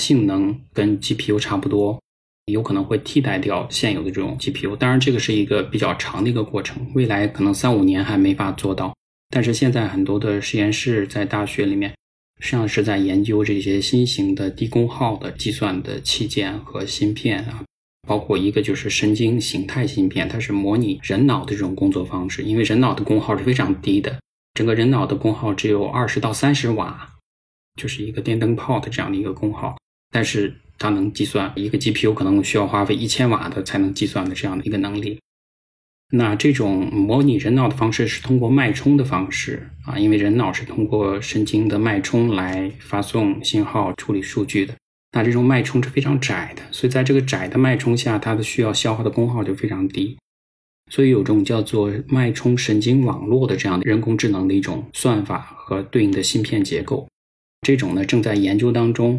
[0.00, 2.00] 性能跟 GPU 差不多，
[2.46, 4.76] 有可能会替代掉现有的这种 GPU。
[4.76, 8.94] 当然，这个是一个比较长的一个过程，未来可能三五年还没法做到。
[9.34, 11.90] 但是现在很多的实验室在大学里面
[12.40, 17.64] 实际上是在研究这些新型的低功耗的计算的器件和芯片啊，
[18.06, 22.42] 包括一个就是神经形态芯片，它是模拟人脑的这种工作方式。
[22.42, 24.20] 因为人脑的功耗是非常低的，
[24.52, 27.14] 整个人脑的功耗只有二十到三十瓦，
[27.80, 29.78] 就是一个电灯泡的这样的一个功耗，
[30.10, 35.18] 但是它能计算一个 GPU 可能需要花费一千瓦的才能计算的这样的一个能力。
[36.14, 44.74] 那这种模拟人脑的方式是通过脉冲的方式啊，因为人脑是通过神经的脉冲来发送信号、处理数据的。
[45.12, 50.18] 那这种脉冲是非常窄的，所以在这个窄的脉冲下，它的需要消耗的功耗就非常低。
[50.90, 57.08] 所以有种叫做脉冲神经网络的这样的人工智能的一种算法和对应的芯片结构，
[57.62, 59.18] 这种呢正在研究当中。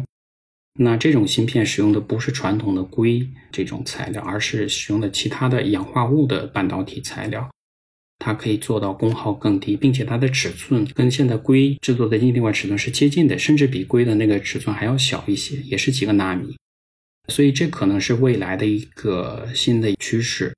[0.76, 7.48] 那这种芯片使用的不是传统的硅这种材料，而是使用的其他的氧化物的半导体材料。
[8.18, 16.56] 它可以做到功耗更低，并且它的尺寸跟现在硅制作的硬体管尺寸是接近的，甚至比硅的那个尺寸还要小一些，也是几个纳米。
[17.28, 20.52] 所以这可能是未来的一个新的趋势，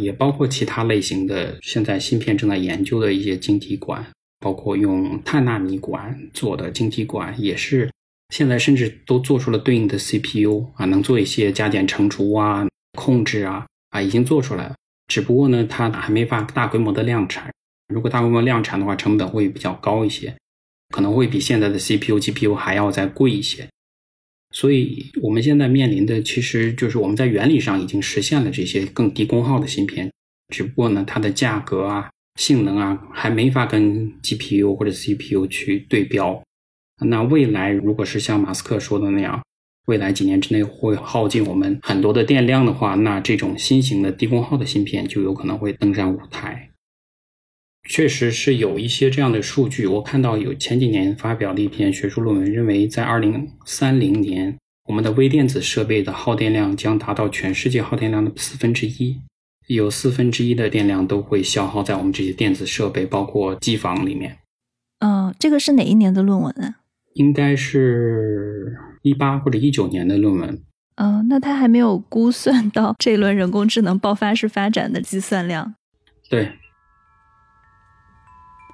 [0.00, 4.06] 也包括其他类型的现在芯片正在研究的一些晶体管，
[4.38, 7.90] 包括用碳纳米管做的晶体管，也是。
[8.28, 14.74] 现在甚至都做出了对应的 CPU 啊，能做一些加减乘除啊、控制啊啊，已经做出来了。
[15.06, 17.50] 只不过呢，它还没法大规模的量产。
[17.92, 20.36] 如果大规模量产的话，成本会比较高一些，
[20.90, 23.66] 可能会比现在的 CPU、GPU 还要再贵一些。
[24.54, 30.10] 所以，我们现在面临的其实就是我们在原理上已经实现了这些更低功耗的芯片，
[30.54, 36.42] 只不过呢，它的价格啊、性能啊，还没法跟 GPU 或者 CPU 去对标。
[37.00, 39.40] 那未来如果是像马斯克说的那样，
[39.86, 46.70] 未来几年之内会耗尽我们很多的电量的话，那这种新型的低功耗的芯片就有可能会登上舞台。
[47.88, 59.18] 确实是有一些这样的数据，我看到有前几年发表的一篇学术论文，认为在二零三零年，我们的微电子设备的耗电量将达到全世界耗电量的四分之一，
[59.68, 64.36] 有四分之一的电量都会消耗在我们这些电子设备，包括机房里面。
[64.98, 66.74] 嗯，这个是哪一年的论文呢？
[67.18, 70.62] 应该是一八或者一九年的论文。
[70.96, 75.74] 嗯，那他还没有估算到 这一轮人工智能爆发式发展的计算量。
[76.30, 76.52] 对。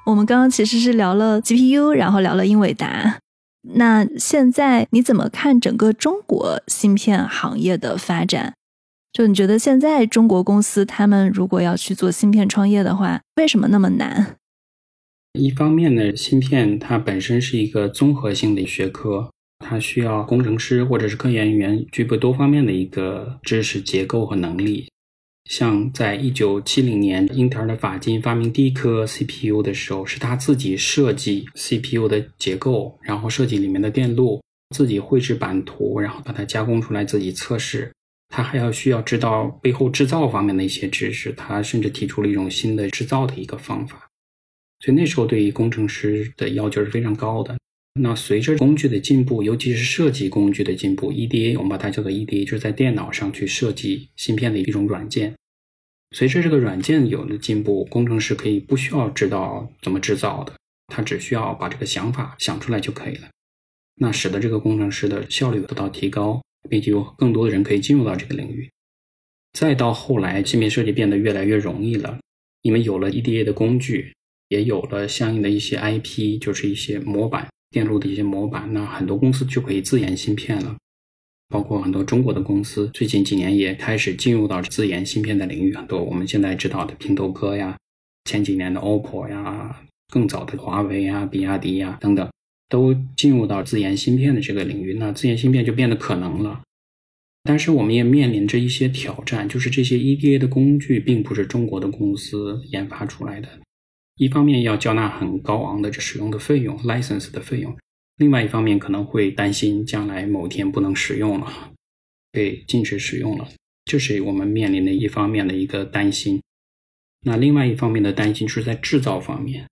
[0.06, 3.18] 我们刚刚其实是聊了 GPU，然后聊了英伟达。
[3.76, 8.52] 那现在你怎么看整个中国芯片行业的发展？
[9.12, 14.36] 就你觉得现在中国公司他们如果要去做芯片创业的话，为什么那么难？
[15.38, 24.86] 一方面呢，芯片它本身是一个综合性的学科，它需要工程师或者是科研员具备多方面的一个知识结构和能力。
[25.50, 34.40] 像在一九七零年，英特尔的法金发明第一颗 CPU 的时候，是他自己设计 CPU 的结构，然后设计里面的电路，
[34.74, 37.90] 自己绘制版图，然后把它加工出来，自己测试。
[38.28, 44.08] 他还要需要知道背后制造方面的一些知识，他甚至提出了一种新的制造的一个方法。
[44.84, 47.56] 所以那时候对于工程师的要求是非常高的。
[47.98, 55.34] 那随着工具的进步，尤其是设计工具的进步，EDA 我们把它叫做 EDA，就是在电脑上去设计芯片的一种软件。
[56.14, 60.52] 随着这个软件有了进步，工程师可以不需要知道怎么制造的，
[60.88, 63.28] 他只需要把这个想法想出来就可以了。
[63.94, 68.68] 那使得这个工程师的效率得到提高，并且有更多的人可以进入到这个领域。
[69.54, 72.18] 再到后来，芯片设计变得越来越容易了，
[72.60, 74.12] 因为有了 EDA 的工具。
[74.48, 80.76] 也有了相应的一些 IP，就是一些模板电路的一些模板，那很多公司就可以自研芯片了。
[81.48, 85.74] 包括很多中国的公司，最近几年也开始进入到自研芯片的领域。
[85.74, 87.76] 很多我们现在知道的拼多多呀，
[88.24, 92.28] 前几年的 OPPO 呀，更早的华为呀、比亚迪呀等等，
[92.68, 94.94] 都进入到自研芯片的这个领域。
[94.94, 96.62] 那自研芯片就变得可能了。
[97.42, 103.48] 但是我们也面临着一些挑战，就是这些 EDA 的工具并不是中国的公司研发出来的。
[104.16, 107.72] 一方面要交纳很高昂的这使用的费用，license 的费用；
[108.16, 111.72] 另外一方面可能会担心将来某天不能使用了，
[112.30, 113.48] 被禁止使用了，
[113.84, 116.40] 这是我们面临的一方面的一个担心。
[117.26, 119.66] 那另外一方面的担心是在制造方面，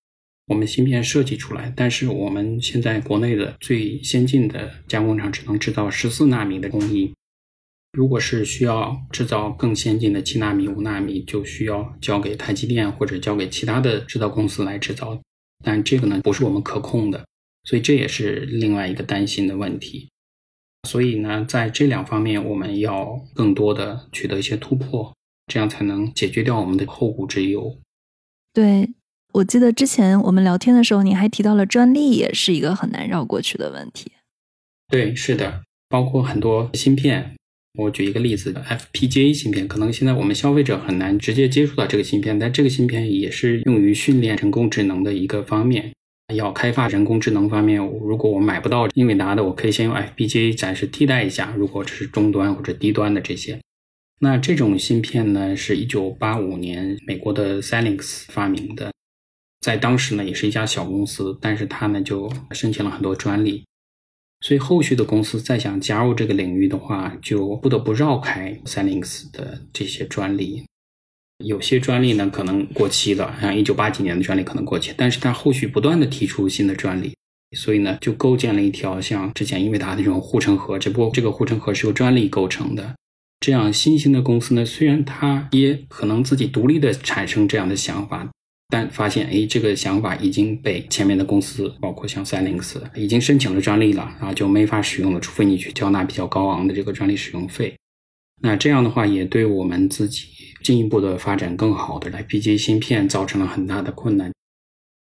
[0.47, 7.13] 我们芯片设计出来，但是我们现在国内的最先进的加工厂只能制造十四纳米的工艺。
[7.93, 15.21] 如果是需要制造更先进的七纳米、五纳米，就需要交给台积电或者交给其他的制造公司来制造。
[15.63, 17.27] 但这个呢，不是我们可控的，
[17.65, 20.09] 所以这也是另外一个担心的问题。
[20.89, 25.15] 所以呢，在这两方面，我们要更多的取得一些突破，
[25.47, 27.79] 这样才能解决掉我们的后顾之忧。
[28.55, 28.89] 对，
[29.35, 34.11] 我记得之前我们聊天的时候，你还提到了专利也是一个很难绕过去的问题。
[34.89, 37.37] 对，是的，包括很多芯片。
[37.79, 45.91] 我举一个例子，FPGA 芯片，可能现在我们消费者很难直接接触到这个芯片，但这个芯片也是用于训练人工智能的一个方面。
[46.35, 51.55] 要开发人工智能方面，如果我买不到英伟达的，我可以先用 FPGA 暂时替代一下。
[51.57, 53.59] 如果这是中端或者低端的这些，
[54.21, 58.93] 那这种芯片呢，是一九八五年美国的 s i l i x 发明的，
[59.61, 63.65] 在当时呢也是一家小公司，但是它呢就申请了很多专利。
[64.43, 70.65] 所以后续的公司再想加入这个领域的话，就不得不绕开 s i l i x 的这些专利。
[71.45, 77.15] 有些专利呢可能过期了，像一九八几年的专利可能过期，但是它后续不断的提出新的专利，
[77.57, 80.77] 所以呢就构建了一条像之前英伟达的这种护城河。
[80.79, 82.95] 只不过这个护城河是由专利构成的。
[83.41, 88.29] 这样新兴的公司呢，虽然它也可能自己独立的产生这样的想法。
[88.73, 97.77] 但发现，哎，这个想法已经被前面的公司，包括像 s i l i x 已经申请了专利了，然后就没法使用了，除非你去交纳比较高昂的这个专利使用费。
[98.41, 100.25] 那这样的话，也对我们自己
[100.65, 104.33] 进一步的发展更好的 FPGA 芯片造成了很大的困难。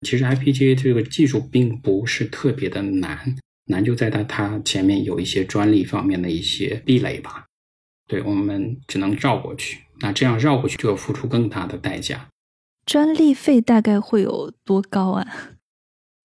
[0.06, 7.46] 其实 FPGA 这个技术并不是特别的难，难就在它它前面有一些专利方面的一些壁垒吧。
[8.08, 12.28] 对我们只能绕过去，那这样绕过去就要付出更大的代价。
[12.86, 15.28] 专利费大概会有多高啊？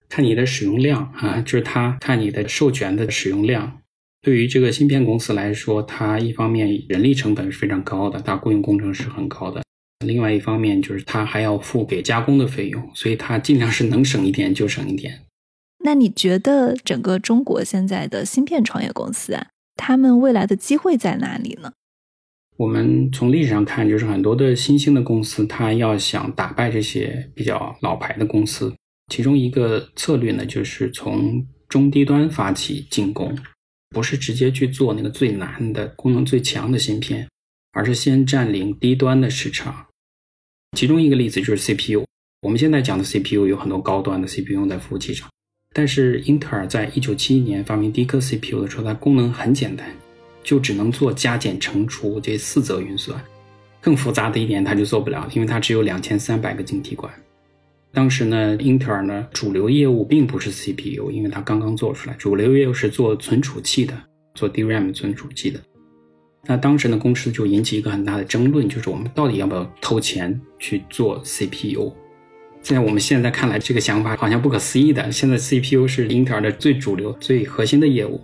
[0.09, 3.81] 看你的使用量啊，就是它看你的授权的使用量。
[4.23, 9.63] 对于这个芯片公司来说，它一方面人力成本是非常高的，它雇佣工程师很高的；
[10.05, 15.23] 另外一方面就是它还要付给加工的费用，所以它尽量是能省一点就省一点。
[15.83, 19.47] 那你觉得整个中国现在的芯片创业公司啊，
[19.77, 21.73] 他们未来的机会在哪里呢？
[22.61, 28.71] 我们从历史上看，就是很多的新兴的公司，它要想打败这些比较老牌的公司，
[29.11, 33.35] 其中一个策略呢，就是从中低端发起进攻，
[33.89, 37.27] 不是直接去做那个最难的、功能最强的芯片，
[37.73, 39.87] 而是先占领低端的市场。
[40.77, 42.05] 其中一个例子就是 CPU。
[42.43, 45.27] 我们现在讲的 CPU 有很多高端的 CPU 用在服务器上，
[45.75, 49.91] 但是英特尔在一九七一年发明第一颗 CPU 的时候，它功能很简单。
[50.43, 53.21] 就只能做加减乘除这四则运算，
[53.81, 57.13] 更复杂的一点它就做不了，因为它只有两千三百个晶体管。
[57.93, 63.95] 当时呢，英特尔呢主流业务并不是 CPU，因为它刚刚做出来，主流业务是做存储器的，
[64.35, 65.61] 做 DRAM 存储器的。
[66.47, 71.93] 那当时呢，公司就引起一个很大的争论，就是我们到底要不要投钱去做 CPU？
[72.63, 75.11] 在我们现在看来，这个想法好像不可思议的。
[75.11, 78.21] 现在 CPU 是英特尔的最主流、最核心的业务。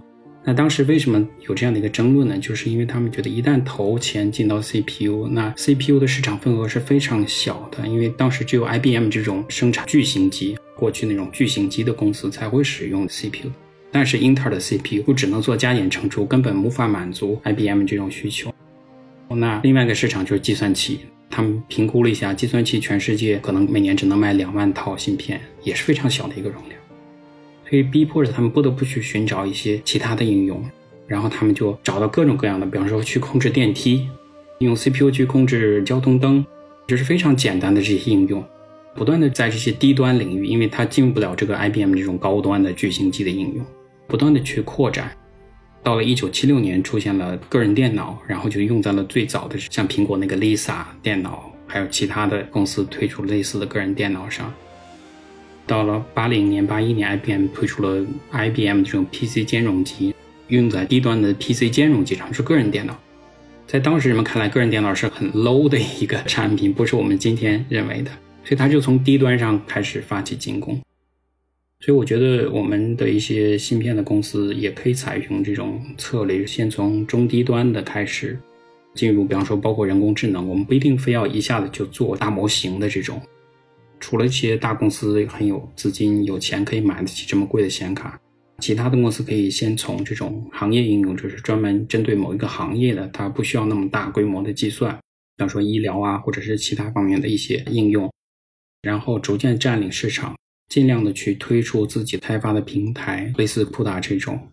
[0.49, 2.39] 那当时为什么有这样的一个争论呢？
[2.39, 13.51] 就是因为他们觉得一旦投钱进到 CPU，那 CPU 的市场份额是非常小的，因为当时只有 IBM 这种生产巨型机，过去那种巨型机的公司才会使用 CPU。
[13.91, 18.55] 但是英特尔的 CPU 只能做加减乘除，根本无法满足 IBM 这种需求。
[19.29, 26.76] 那另外一个市场就是计算器，他们评估了一下，计算器全世界可能每年只能卖两万套芯片，也是非常小的一个容量。
[27.69, 30.65] 所以逼迫着他们不得不去寻找一些其他的应用，
[31.07, 34.09] 然后他们就找到各种各样的，比方说去控制电梯，
[34.61, 36.47] 用 CPU 去控制交通灯，
[36.87, 38.45] 就是非常简单的这些应用，
[38.95, 43.67] 不断的在这些低端领域，因为它进不了这个 IBM 这种高端的巨型机的应用，
[44.07, 45.11] 不断的去扩展。
[45.83, 54.53] 到了一九七六年，出现了个人电脑，然后就用在了最早的像苹果那个 Lisa 电脑，还有其他的公司推出类似的个人电脑上。
[55.67, 60.15] 到了八零年、八一年，IBM 推出了 IBM 这种 PC 兼容机，
[60.49, 62.97] 用在低端的 PC 兼容机上，是个人电脑。
[63.67, 68.11] 在当时人们看来，个人电脑是很 low 的一个产品，不是我们今天认为的。
[68.45, 70.81] 所以他就从低端上开始发起进攻。
[71.81, 78.39] 所以我觉得我们的一些芯片的公司也可以采用这种策略，先从中低端的开始
[78.95, 83.21] 进入，比方说包括人工智能，我们不一定非要一下子就做大模型的这种。
[83.99, 88.21] 除了一些大公司很有资金、有钱可以买得起这么贵的显卡，
[88.59, 94.95] 其他的公司可以先从这种行业应用，就是专门针对某一个行业的，它不需要那么大规模的计算，
[95.37, 98.11] 比方说医疗啊，或者是其他方面的一些应用，
[98.83, 100.37] 然后逐渐占领市场，
[100.69, 104.49] 尽量的去推出自己开发的平台，类似酷达这种，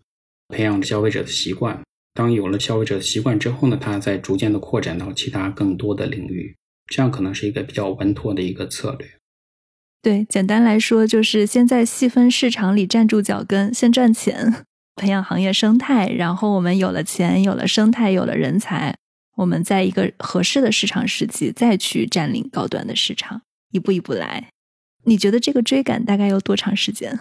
[0.49, 1.81] 培养消费者的习惯。
[2.13, 6.55] 当有了消费者的习惯之后呢，它再逐渐的扩展到其他更多的领域，
[6.87, 9.07] 这样可能是一个比较稳妥的一个策略。
[10.03, 14.65] 对，简单来说就是先在细分市场里站住脚跟，先赚钱，
[14.97, 18.93] 培养行业生态，然后我们有了钱，有了生态，有了人才，
[19.37, 24.49] 我们在一个合适的市场时机再去占领高端的市场，一步一步来。
[25.05, 27.17] 你觉得这个追赶大概要多长时间？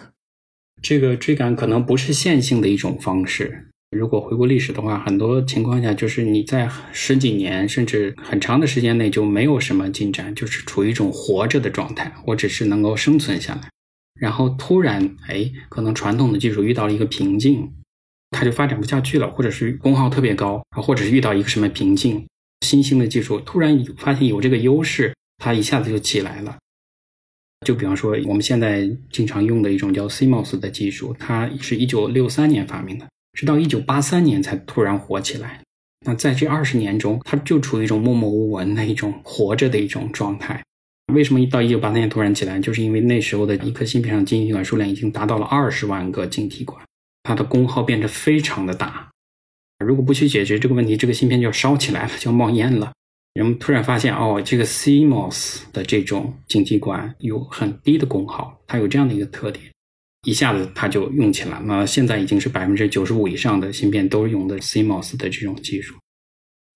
[0.81, 3.69] 这个追赶可能不是线性的一种方式。
[3.93, 13.69] 如果回顾历史的话，很多情况下就是你在十几年甚至很长的时间内就没有什么进展，就是处于一种活着的状态，我只是能够生存下来。
[14.19, 17.71] 然后突然，哎，可能传统的技术遇到了一个瓶颈，
[18.31, 22.25] 它就发展不下去了，或者是功耗特别高啊，或者是遇到一个什么瓶颈，
[22.61, 26.57] 新兴的技术突然发现有这个优势，它一下子就起来了。
[27.65, 33.07] 就比方说我们现在经常用的一种叫 CMOS 的技术，它是一九六三年发明的。
[33.33, 35.61] 直到一九八三年才突然火起来，
[36.05, 40.63] 那在这二十年中，它就处于一种默默无闻的一种活着的一种状态。
[41.13, 42.59] 为什么一到一九八三年突然起来？
[42.59, 46.81] 就是因为那时候的一颗芯片上晶体管数量已经达到了二十万个晶体管，
[47.23, 49.09] 它的功耗变得非常的大。
[49.83, 52.93] 如果不去解决这个问题，这个芯片就要烧起来了，就要冒烟了。
[53.33, 59.72] 人们突然发现，哦，这个 CMOS 的这种晶体管有很低的功耗，它有这样的一个特点。
[60.23, 65.95] 一下子它就用起来，那现在已经是百分之九十五以上的芯片都是用的 CMOS 的这种技术，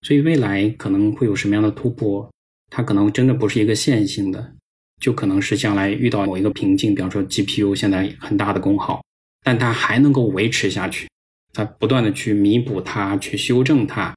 [0.02, 2.30] 所以未来可能会有什么样的突破？
[2.70, 4.54] 它可能真的不是一个线性的，
[5.02, 9.02] 就可能是将来遇到某一个瓶颈，比方说 GPU 现在很大的功耗，
[9.46, 11.08] 但它还能够维持下去，
[11.54, 14.14] 它不断的去弥补它，去修正它，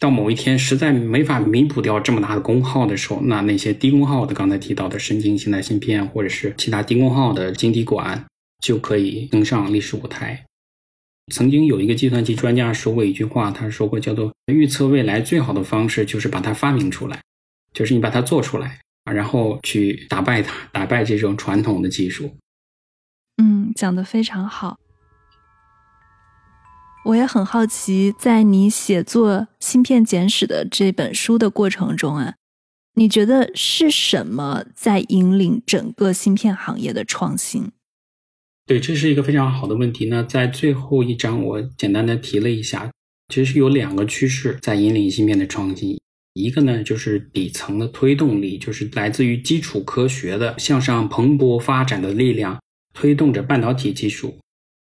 [0.00, 8.24] 到某一天实在没法弥补掉这么大的功耗的时候，那那些低功耗的刚才提到的神经形态芯片，或者是其他低功耗的晶体管。
[8.62, 10.46] 就可以登上历史舞台。
[11.32, 17.20] 曾经有一个计算机专家说过一句话，他说过叫做“预测未来最好的方式就是把它发明出来，
[17.74, 22.36] 就是你把它做出来，然后去打败它，打败这种传统的技术。”
[23.42, 24.78] 嗯，讲的非常好。
[27.06, 32.34] 我也很好奇，在你写作《芯片简史》的这本书的过程中啊，
[32.94, 37.72] 你觉得是什么在引领整个芯片行业的创新？
[38.64, 40.06] 对，这是一个非常好的问题。
[40.06, 42.90] 那在最后一章，我简单的提了一下，
[43.28, 45.98] 其实有两个趋势在引领芯片的创新。
[46.34, 52.58] 一个呢，就是底层的推动力，就是来自于基础科学的向上蓬勃发展的力量，
[52.94, 54.38] 推动着半导体技术，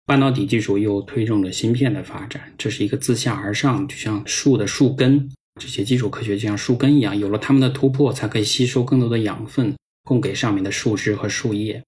[0.06, 2.54] 半导体技术又推动着芯片的发展。
[2.56, 5.28] 这是一个自下而上，就像树的树根，
[5.60, 11.82] 这些基础科学就像树根一样，有了它们的突破，才可以吸收更多的养分，供给上面的树枝和树叶。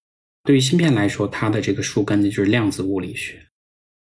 [0.48, 3.38] 对于芯片来说，它的这个树根呢就是量子物理学。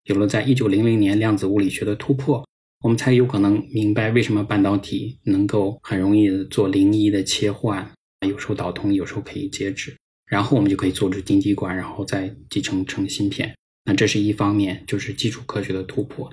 [0.04, 2.48] 有了在一九零零年量子物理学的突破，
[2.84, 7.92] 我们才有可能明白为什么半导体能够很容易做零一的切换，
[8.28, 13.52] 有时候导通，有时候可以截止，然后我们就可以做出晶体管，然后再集成成芯片。
[13.86, 16.32] 那这是一方面，就是基础科学的突破。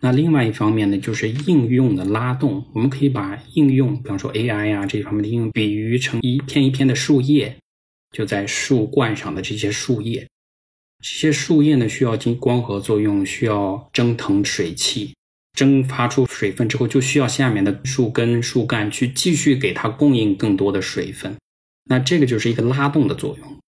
[0.00, 2.64] 那另外一方面呢，就是应用的拉动。
[2.72, 7.56] 我们可以把应用，比方说 AI 啊这方面的应用，比喻成一片一片的树叶。
[8.10, 10.28] 就在树冠上的这些树叶，
[11.00, 15.14] 这些树叶呢需要经光合作用，需要蒸腾水汽，
[15.52, 21.36] 蒸发出水分之后，就需要下面的树根、树干去继续给它供应更多的水分。
[21.84, 23.58] 那这个就是一个拉动的作用，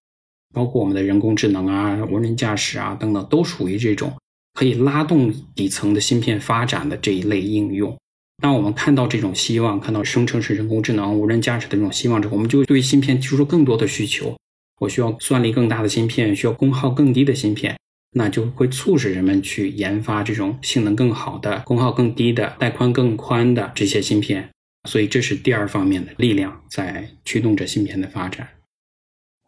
[0.55, 4.17] 包括我们的人工智能啊、无人驾驶啊等等，都属于这种
[4.55, 7.97] 可以拉动底层的芯片发展的这一类应用。
[8.41, 14.35] 当我们看到这种希望，看到生成式人工智能、无人驾驶的这种希望之后，我们就对芯片提出更多的需求。
[14.81, 17.77] 我需要算力更大的芯片，需要功耗更低的芯片，
[18.13, 24.49] 那就会促使人们去研发这种性能更好的、功耗更低的、带宽更宽的这些芯片。
[24.89, 28.49] 所以，这是第二方面的力量在驱动着芯片的发展。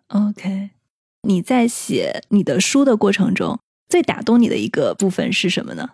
[0.09, 0.69] OK，
[1.23, 5.93] 你在写你的书的过程中，最打动你的一个部分是什么呢？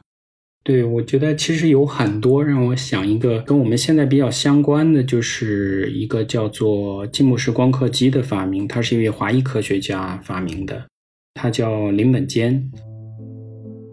[0.68, 10.84] 对，我觉得其实有很多让我想一个跟我们现在比较相关的，就是一个叫做浸没式光刻机的发明，它是一位华裔科学家发明的，
[11.40, 12.70] 他叫林本坚。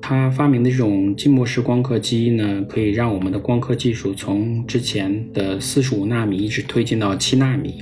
[0.02, 7.82] 他发明的这种浸没式光刻机呢，可以让我们的光刻技术从之前的四十五纳米一直推进到七纳米。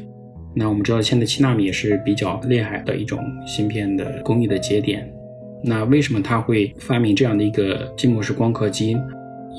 [0.56, 5.12] 那我们知道，现在七纳米也是比较厉害的一种芯片的工艺的节点。
[5.64, 8.98] 那为什么他会发明这样的一个浸没式光刻机？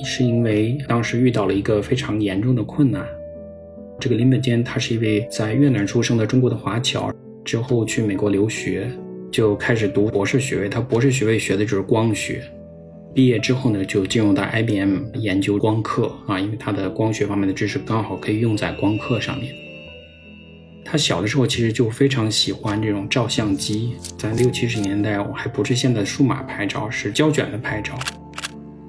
[0.04, 3.06] 是因为当时遇到了一个非常严重的困难。
[4.00, 7.10] 这个林本坚他是一位在越南出生的中国的华侨，
[7.44, 8.90] 之后去美国留学，
[9.30, 10.68] 就开始读博士学位。
[10.68, 12.42] 他博士学位学的就是光学，
[13.14, 19.54] 毕业之后呢，就进入到 IBM 研究光刻啊，因为他的光学方面的知识刚好可以用在光刻上面。
[20.84, 27.98] 他小的时候其实就非常喜欢这种照相机，在六七十年代，我还不是现在数码拍照，是胶卷的拍照。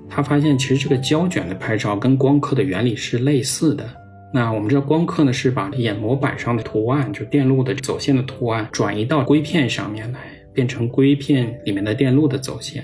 [0.09, 3.85] 他发现其实这个胶卷的拍照跟光刻的原理是类似的，
[4.33, 10.19] 那我们知道光刻呢是把眼模板上的图案，就电路的走线的图案转移到硅片上面来，
[10.53, 12.83] 变成硅片里面的电路的走线。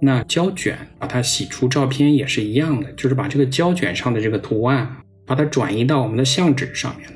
[0.00, 4.94] 那胶卷把它洗出照片也是一样的，就是把这个胶卷上的这个图案，
[5.24, 7.08] 把它转移到我们的相纸上面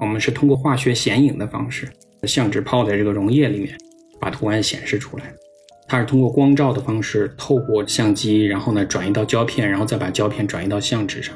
[0.00, 1.88] 我们是通过化学显影的方式，
[2.22, 3.76] 相纸泡在这个溶液里面，
[4.20, 5.32] 把图案显示出来。
[5.86, 11.34] 它是通过光照的方式透过相机，然后呢转移到胶片，然后再把胶片转移到相纸上。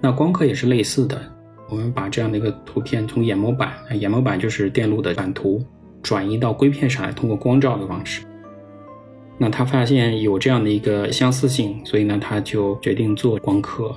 [0.00, 1.20] 那光刻也是类似的，
[1.70, 5.64] 我们把这样的一个图片从眼模板，眼模板就是电路的版图，
[6.02, 8.22] 转移到硅片上来，通过光照的方式。
[9.38, 13.94] 那他发现有这样的一个相似性，所以呢他就决定做光刻。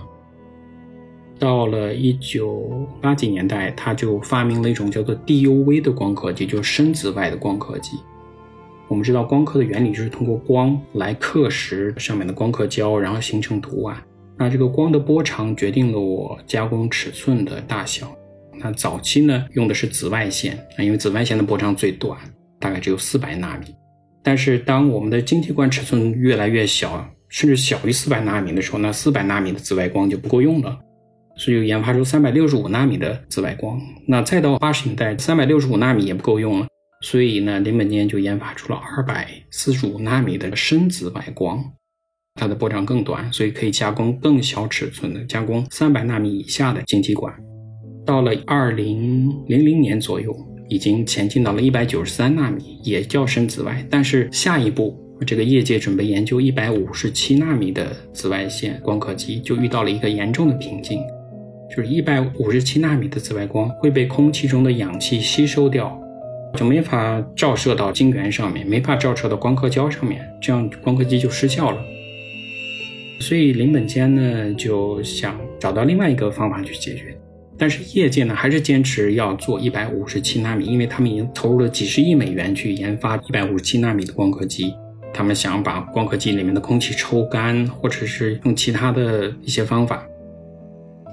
[1.38, 7.98] 到了一九八几年代，他就发明了一种叫做 DUV 的光刻机，就是深紫外的光刻机。
[8.88, 13.98] 我们知道光刻的原理就是通过光来刻蚀上面的光刻胶，然后形成图案。
[14.38, 18.16] 那这个光的波长决定了我加工尺寸的大小。
[18.58, 22.18] 那早期呢用的是紫外线，啊，因为紫外线的波长最短，
[22.60, 23.74] 大概只有四百纳米。
[24.24, 30.80] 但是当我们的晶体管尺寸越来越小，甚至小于四百纳米的时候，那四百纳米的紫外光就不够用了，
[31.38, 33.80] 所以就研发出三百六十五纳米的紫外光。
[34.08, 36.68] 那再到八十年代，三百六十五纳米也不够用了，
[37.02, 41.64] 所以呢，林本坚就研发出了二百四十五纳米的深紫外光。
[42.38, 47.34] 它的波长更短，所以可以加工更小尺寸的，加工三百纳米以下的晶体管。
[48.06, 50.36] 到了二零零零年左右，
[50.68, 53.86] 已经前进到了一百九十三纳米，也叫深紫外。
[53.90, 61.00] 但是下一步，这个业界准备研究一百五十七纳米的紫外线光刻机，就遇到了一个严重的瓶颈，
[61.70, 66.00] 就是一百五十七纳米的紫外光会被空气中的氧气吸收掉，
[66.56, 71.82] 就没法照射到晶圆上面，没法照射到光刻胶上面，这样光刻机就失效了。
[73.20, 77.18] 所以林本坚呢就想找到另外一个方法去解决，
[77.58, 84.74] 但是业界呢还是坚持要做一百五十七纳米，因为他们已经投入了几十亿美元去研发一百五十七纳米的光刻机，
[85.14, 90.06] 他们想把光刻机里面的空气抽干，或者是用其他的一些方法。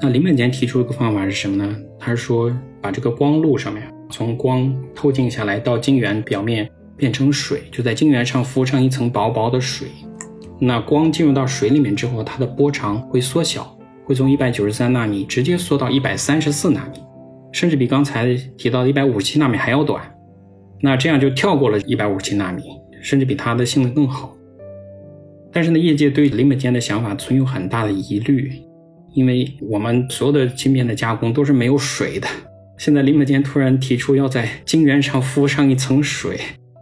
[0.05, 1.76] 那林本坚提出一个方法是什么呢？
[1.96, 9.86] 他是说把这个光路上面从光透镜下来到晶圆表面变成水，就在晶圆上浮上一层薄薄的水。
[10.59, 16.98] 那光进入到水里面之后，它的波长会缩小，会从一百九十三纳米直接缩到一百三十四纳米，
[17.53, 20.03] 甚至比刚才提到的一百五十七纳米还要短。
[20.80, 22.64] 那这样就跳过了一百五十七纳米，
[23.00, 24.36] 甚至比它的性能更好。
[25.53, 28.53] 但是呢，业界对林本坚的想法存有很大的疑虑，
[29.12, 32.26] 因为我们所有的晶片的加工都是没有水的，
[32.78, 36.38] 现在林本坚突然提出要在晶圆上敷上一层水。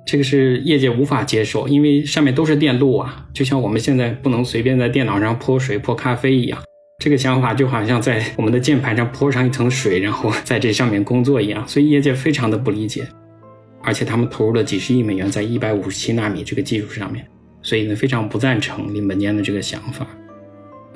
[0.06, 6.58] 这个是业界无法接受，因为上面都是电路啊，就像我们现在不能随便在电脑上泼水泼咖啡一样。
[6.98, 13.06] 这个想法就好像在我们的键盘上泼上一层水，然后在这上面工作一样，所以业界非常的不理解。
[13.82, 17.24] 而且他们投入了几十亿美元在一百五十七纳米这个技术上面，
[17.62, 20.06] 所以呢非常不赞成林本坚的这个想法。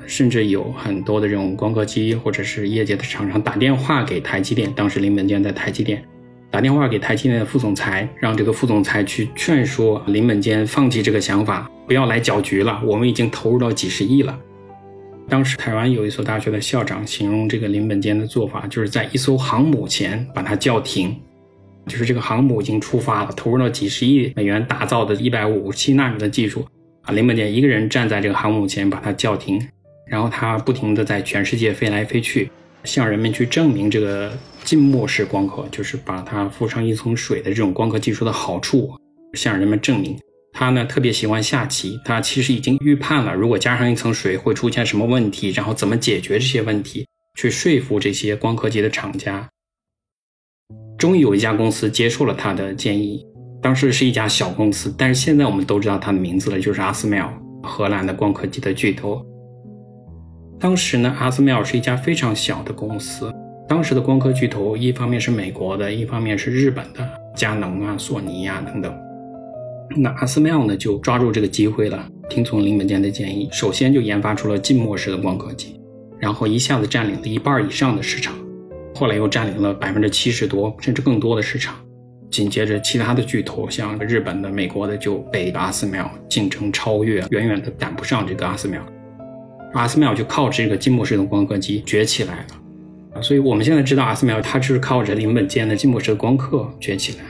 [0.07, 6.03] 甚至有很多的这种光刻机或者是业界的厂商打电话给台积电，当时林本坚在台积电。
[6.51, 12.81] 打电话给台积电的副总裁，让这个副总裁去劝说林本坚放弃这个想法，不要来搅局了。
[12.85, 14.39] 我们已经投入到几十亿了。
[15.27, 21.13] 当时台湾有一所大学的校长形容这个林本坚的做法，就是在一艘航母前把它叫停，
[21.87, 26.65] 就是这个航母已经出发了，投入了几十亿美元打造的一百五十七纳米的技术，
[27.01, 29.59] 啊，林本坚一个人站在这个航母前把它叫停，
[30.07, 32.49] 然后他不停的在全世界飞来飞去。
[32.83, 34.31] 向人们去证明这个
[34.63, 38.93] 浸没式光刻，就是把它敷上一层水的这种光刻技术的好处，
[39.33, 40.15] 向人们证明。
[40.53, 47.07] 他呢特别喜欢下棋，他其实已经预判了，如果加上一层水会出现什么问题，然后怎么解决这些问题，
[47.39, 49.49] 去说服这些光刻机的厂家。
[50.99, 53.25] 终于有一家公司接受了他的建议，
[53.63, 57.33] 当时是一家小公司，但是现在我们都知道它的名字了，就是阿斯麦尔，
[57.63, 59.25] 荷兰的光刻机的巨头。
[60.59, 63.31] 当时呢，阿斯麦尔是一家非常小的公司。
[63.67, 68.95] 当时的光刻巨头，一方面是美国的，一方面是日本的，佳能啊、索尼啊等等。
[69.97, 75.79] 那阿斯麦尔呢，就抓住这个机会了，听从林本坚的建议，首先就研发出了浸没式的光刻机，
[76.19, 78.33] 然后一下子占领了一半以上的市场，
[78.93, 81.75] 后来又占领了百分之七十多甚至更多的市场。
[82.31, 88.83] 紧接着，其他的巨头，像日本的、美国的，就被阿斯麦尔竞争超越，远远的赶不上这个阿斯麦尔。
[89.79, 92.45] 阿斯麦尔就靠这个浸没式的光刻机崛起来
[93.13, 97.25] 了，所以我们现在知道阿斯麦尔它就是靠着林本坚的浸没式的光刻崛起来。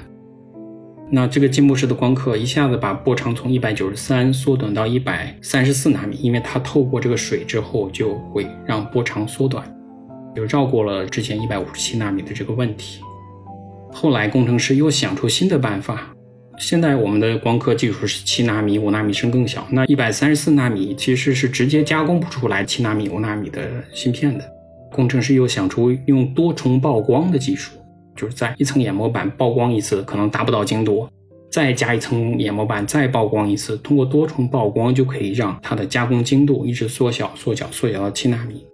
[1.12, 9.64] 那这个浸没式的光刻一下子把波长从一百九十三缩短到一百三十四纳米，因为它透过这个水之后就会让波长缩短。
[10.36, 13.02] 就绕过了之前一百五十七纳米的这个问题。
[13.94, 16.15] 后来工程师又想出新的办法。
[16.58, 19.68] 现在我们的光刻技术是七纳米、五纳米甚更小。
[19.70, 24.44] 那一百三十四纳米其实是直接加工不出来七纳米、五纳米的芯片的。
[24.92, 27.72] 工程师又想出用多重曝光的技术，
[28.16, 31.08] 就是在一层眼膜板曝光一次可能达不到精度，
[31.52, 38.66] 再加一层眼膜板再曝光一次，通过多重曝光就可以让它的加工精度一直缩小、缩小、缩小到七纳米。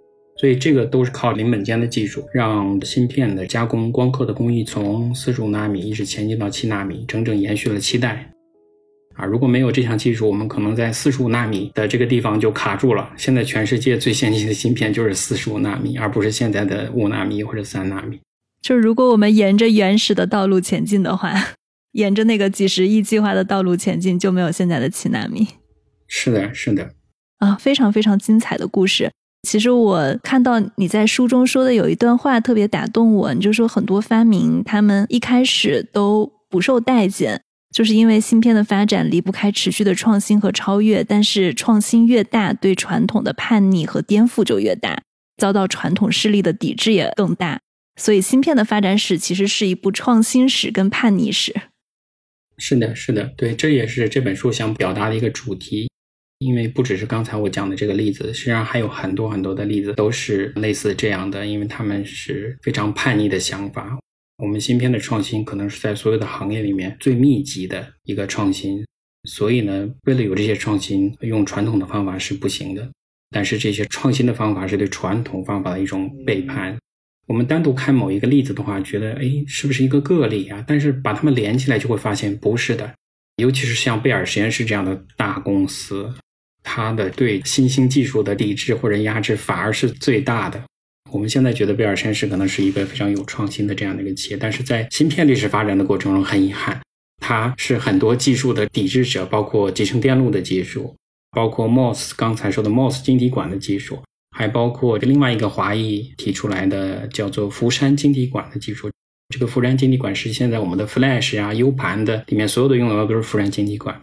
[0.42, 8.28] 所以这个都是靠零本间的技术，让芯片的加工光刻的工艺从四十五纳米一直前进到七纳米，整整延续了七代。
[9.14, 13.08] 啊，如果没有这项技术，我们可能在四十五纳米的这个地方就卡住了。
[13.16, 18.18] 现在全世界最先进的芯片就是四十五纳米，而不是现在的五纳米或者三纳米。
[18.60, 21.32] 就如果我们沿着原始的道路前进的话，
[21.94, 25.46] 沿着那个几十亿计划的道路前进，就没有现在的七纳米。
[26.08, 26.90] 是的，是的。
[27.38, 29.12] 啊，非常非常精彩的故事。
[29.42, 37.42] 其实我看到你在书中说的有一段话特别打动我，你就说很多发明他们一开始都不受待见，
[37.74, 45.02] 就是因为芯片的发展离不开持续的创新和超越，但是创新越大，对传统的叛逆和颠覆就越大，
[45.36, 47.60] 遭到传统势力的抵制也更大。
[47.96, 51.54] 所以芯片的发展史其实是一部创新史跟叛逆史。
[52.56, 55.90] 是的，是的，对，这也是这本书想表达的一个主题。
[56.42, 63.98] 因为不只是刚才我讲的这个例子，实际上还有很多很多的例子都是类似这样的，因为他们是非常叛逆的想法。
[64.38, 68.84] 我们芯片的创新可能是在所有的行业里面最密集的一个创新，
[69.24, 72.90] 所以呢，为了有这些创新，用传统的方法是不行的。
[73.30, 76.76] 但是这些创新的方法是对传统方法的一种背叛。
[77.28, 80.64] 我们单独看某一个例子的话，觉得哎，是不是一个个例啊？
[80.66, 82.92] 但是把它们连起来，就会发现不是的。
[83.36, 86.12] 尤其是像贝尔实验室这样的大公司。
[86.62, 90.62] 它的对新兴技术的抵制或者压制反而是最大的。
[91.10, 96.80] 我们现在觉得贝尔实验室可能是一个非常有创新的这样的一个企业，但是在芯片历史发展的过程中，很遗憾，
[97.20, 100.96] 它是很多技术的抵制者，包括集成电路的技术，
[101.32, 104.02] 包括 MOS 刚才说的 MOS 晶体管的技术，
[104.34, 108.90] 还包括另外一个华裔提出来的叫做福山晶体管的技术。
[109.28, 114.00] 这个福山晶体管是现在我们的 Flash 啊 U 盘的里面所有的用的都是福山晶体管。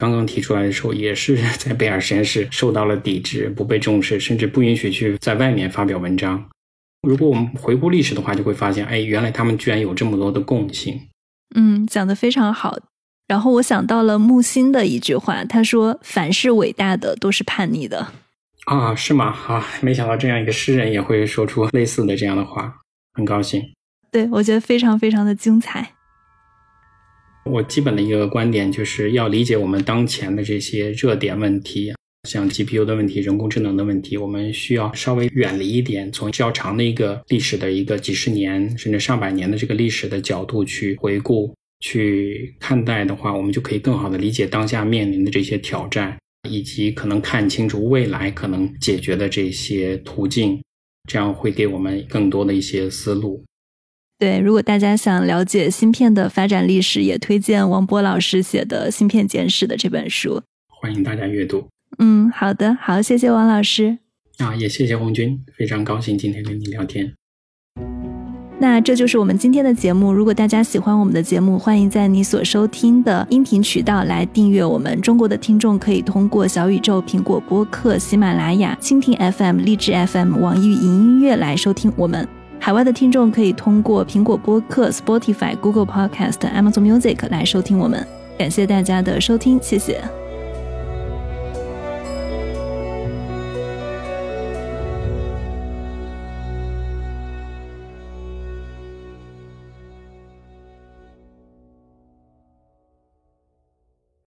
[0.00, 6.42] 刚刚提出来的时候，也是 在贝尔实验室受到了抵制，不被重视，甚至不允许去在外面发表文章。
[7.06, 10.98] 如果我们回顾历史的话，就会发现，哎，原来他们居然有这么多的共性。
[11.54, 12.78] 嗯，讲的非常好。
[13.28, 18.08] 然后我想到了木心的一句话，他说：“凡是伟大的，都是叛逆的。”
[18.66, 19.26] 啊，是吗？
[19.46, 22.74] 啊，没想到这样一个诗人也会说出类似的这样的话，
[23.14, 23.62] 很高兴。
[24.10, 25.92] 对，我觉得非常非常的精彩。
[27.50, 31.92] 我基本的一个观点就是要理解我们当前的这些热点问题，
[32.28, 46.16] 像 GPU 的问题、人工智能的问题，我们需要稍微远离一点，从较长的一个历史的一个几十年甚至上百年的这个历史的角度去回顾、去看待的话，我们就可以更好的理解当下面临的这些挑战，
[46.48, 50.62] 以及可能看清楚未来可能解决的这些途径，
[51.08, 53.44] 这样会给我们更多的一些思路。
[54.20, 61.66] 对，如果大家想了解芯片的发展历史，也推荐王波老师写的《芯片简史》的这本书，欢迎大家阅读。
[61.98, 63.96] 嗯，好的，好，谢谢王老师。
[64.36, 67.14] 啊，也谢谢红军，非常高兴今天跟你聊天。
[68.58, 70.12] 那这就是我们今天的节目。
[70.12, 75.00] 如果大家喜欢我们的节目，欢迎在你所收听的音频渠道来订阅我们。
[75.00, 82.28] 中国的听众可以通过小宇宙、苹果播客、喜马拉雅、蜻蜓 FM、荔枝 FM、网易云音乐来收听我们。
[82.60, 88.06] 海外的听众可以通过苹果播客、Spotify、Google Podcast、Amazon Music 来收听我们。
[88.38, 90.00] 感谢大家的收听，谢谢。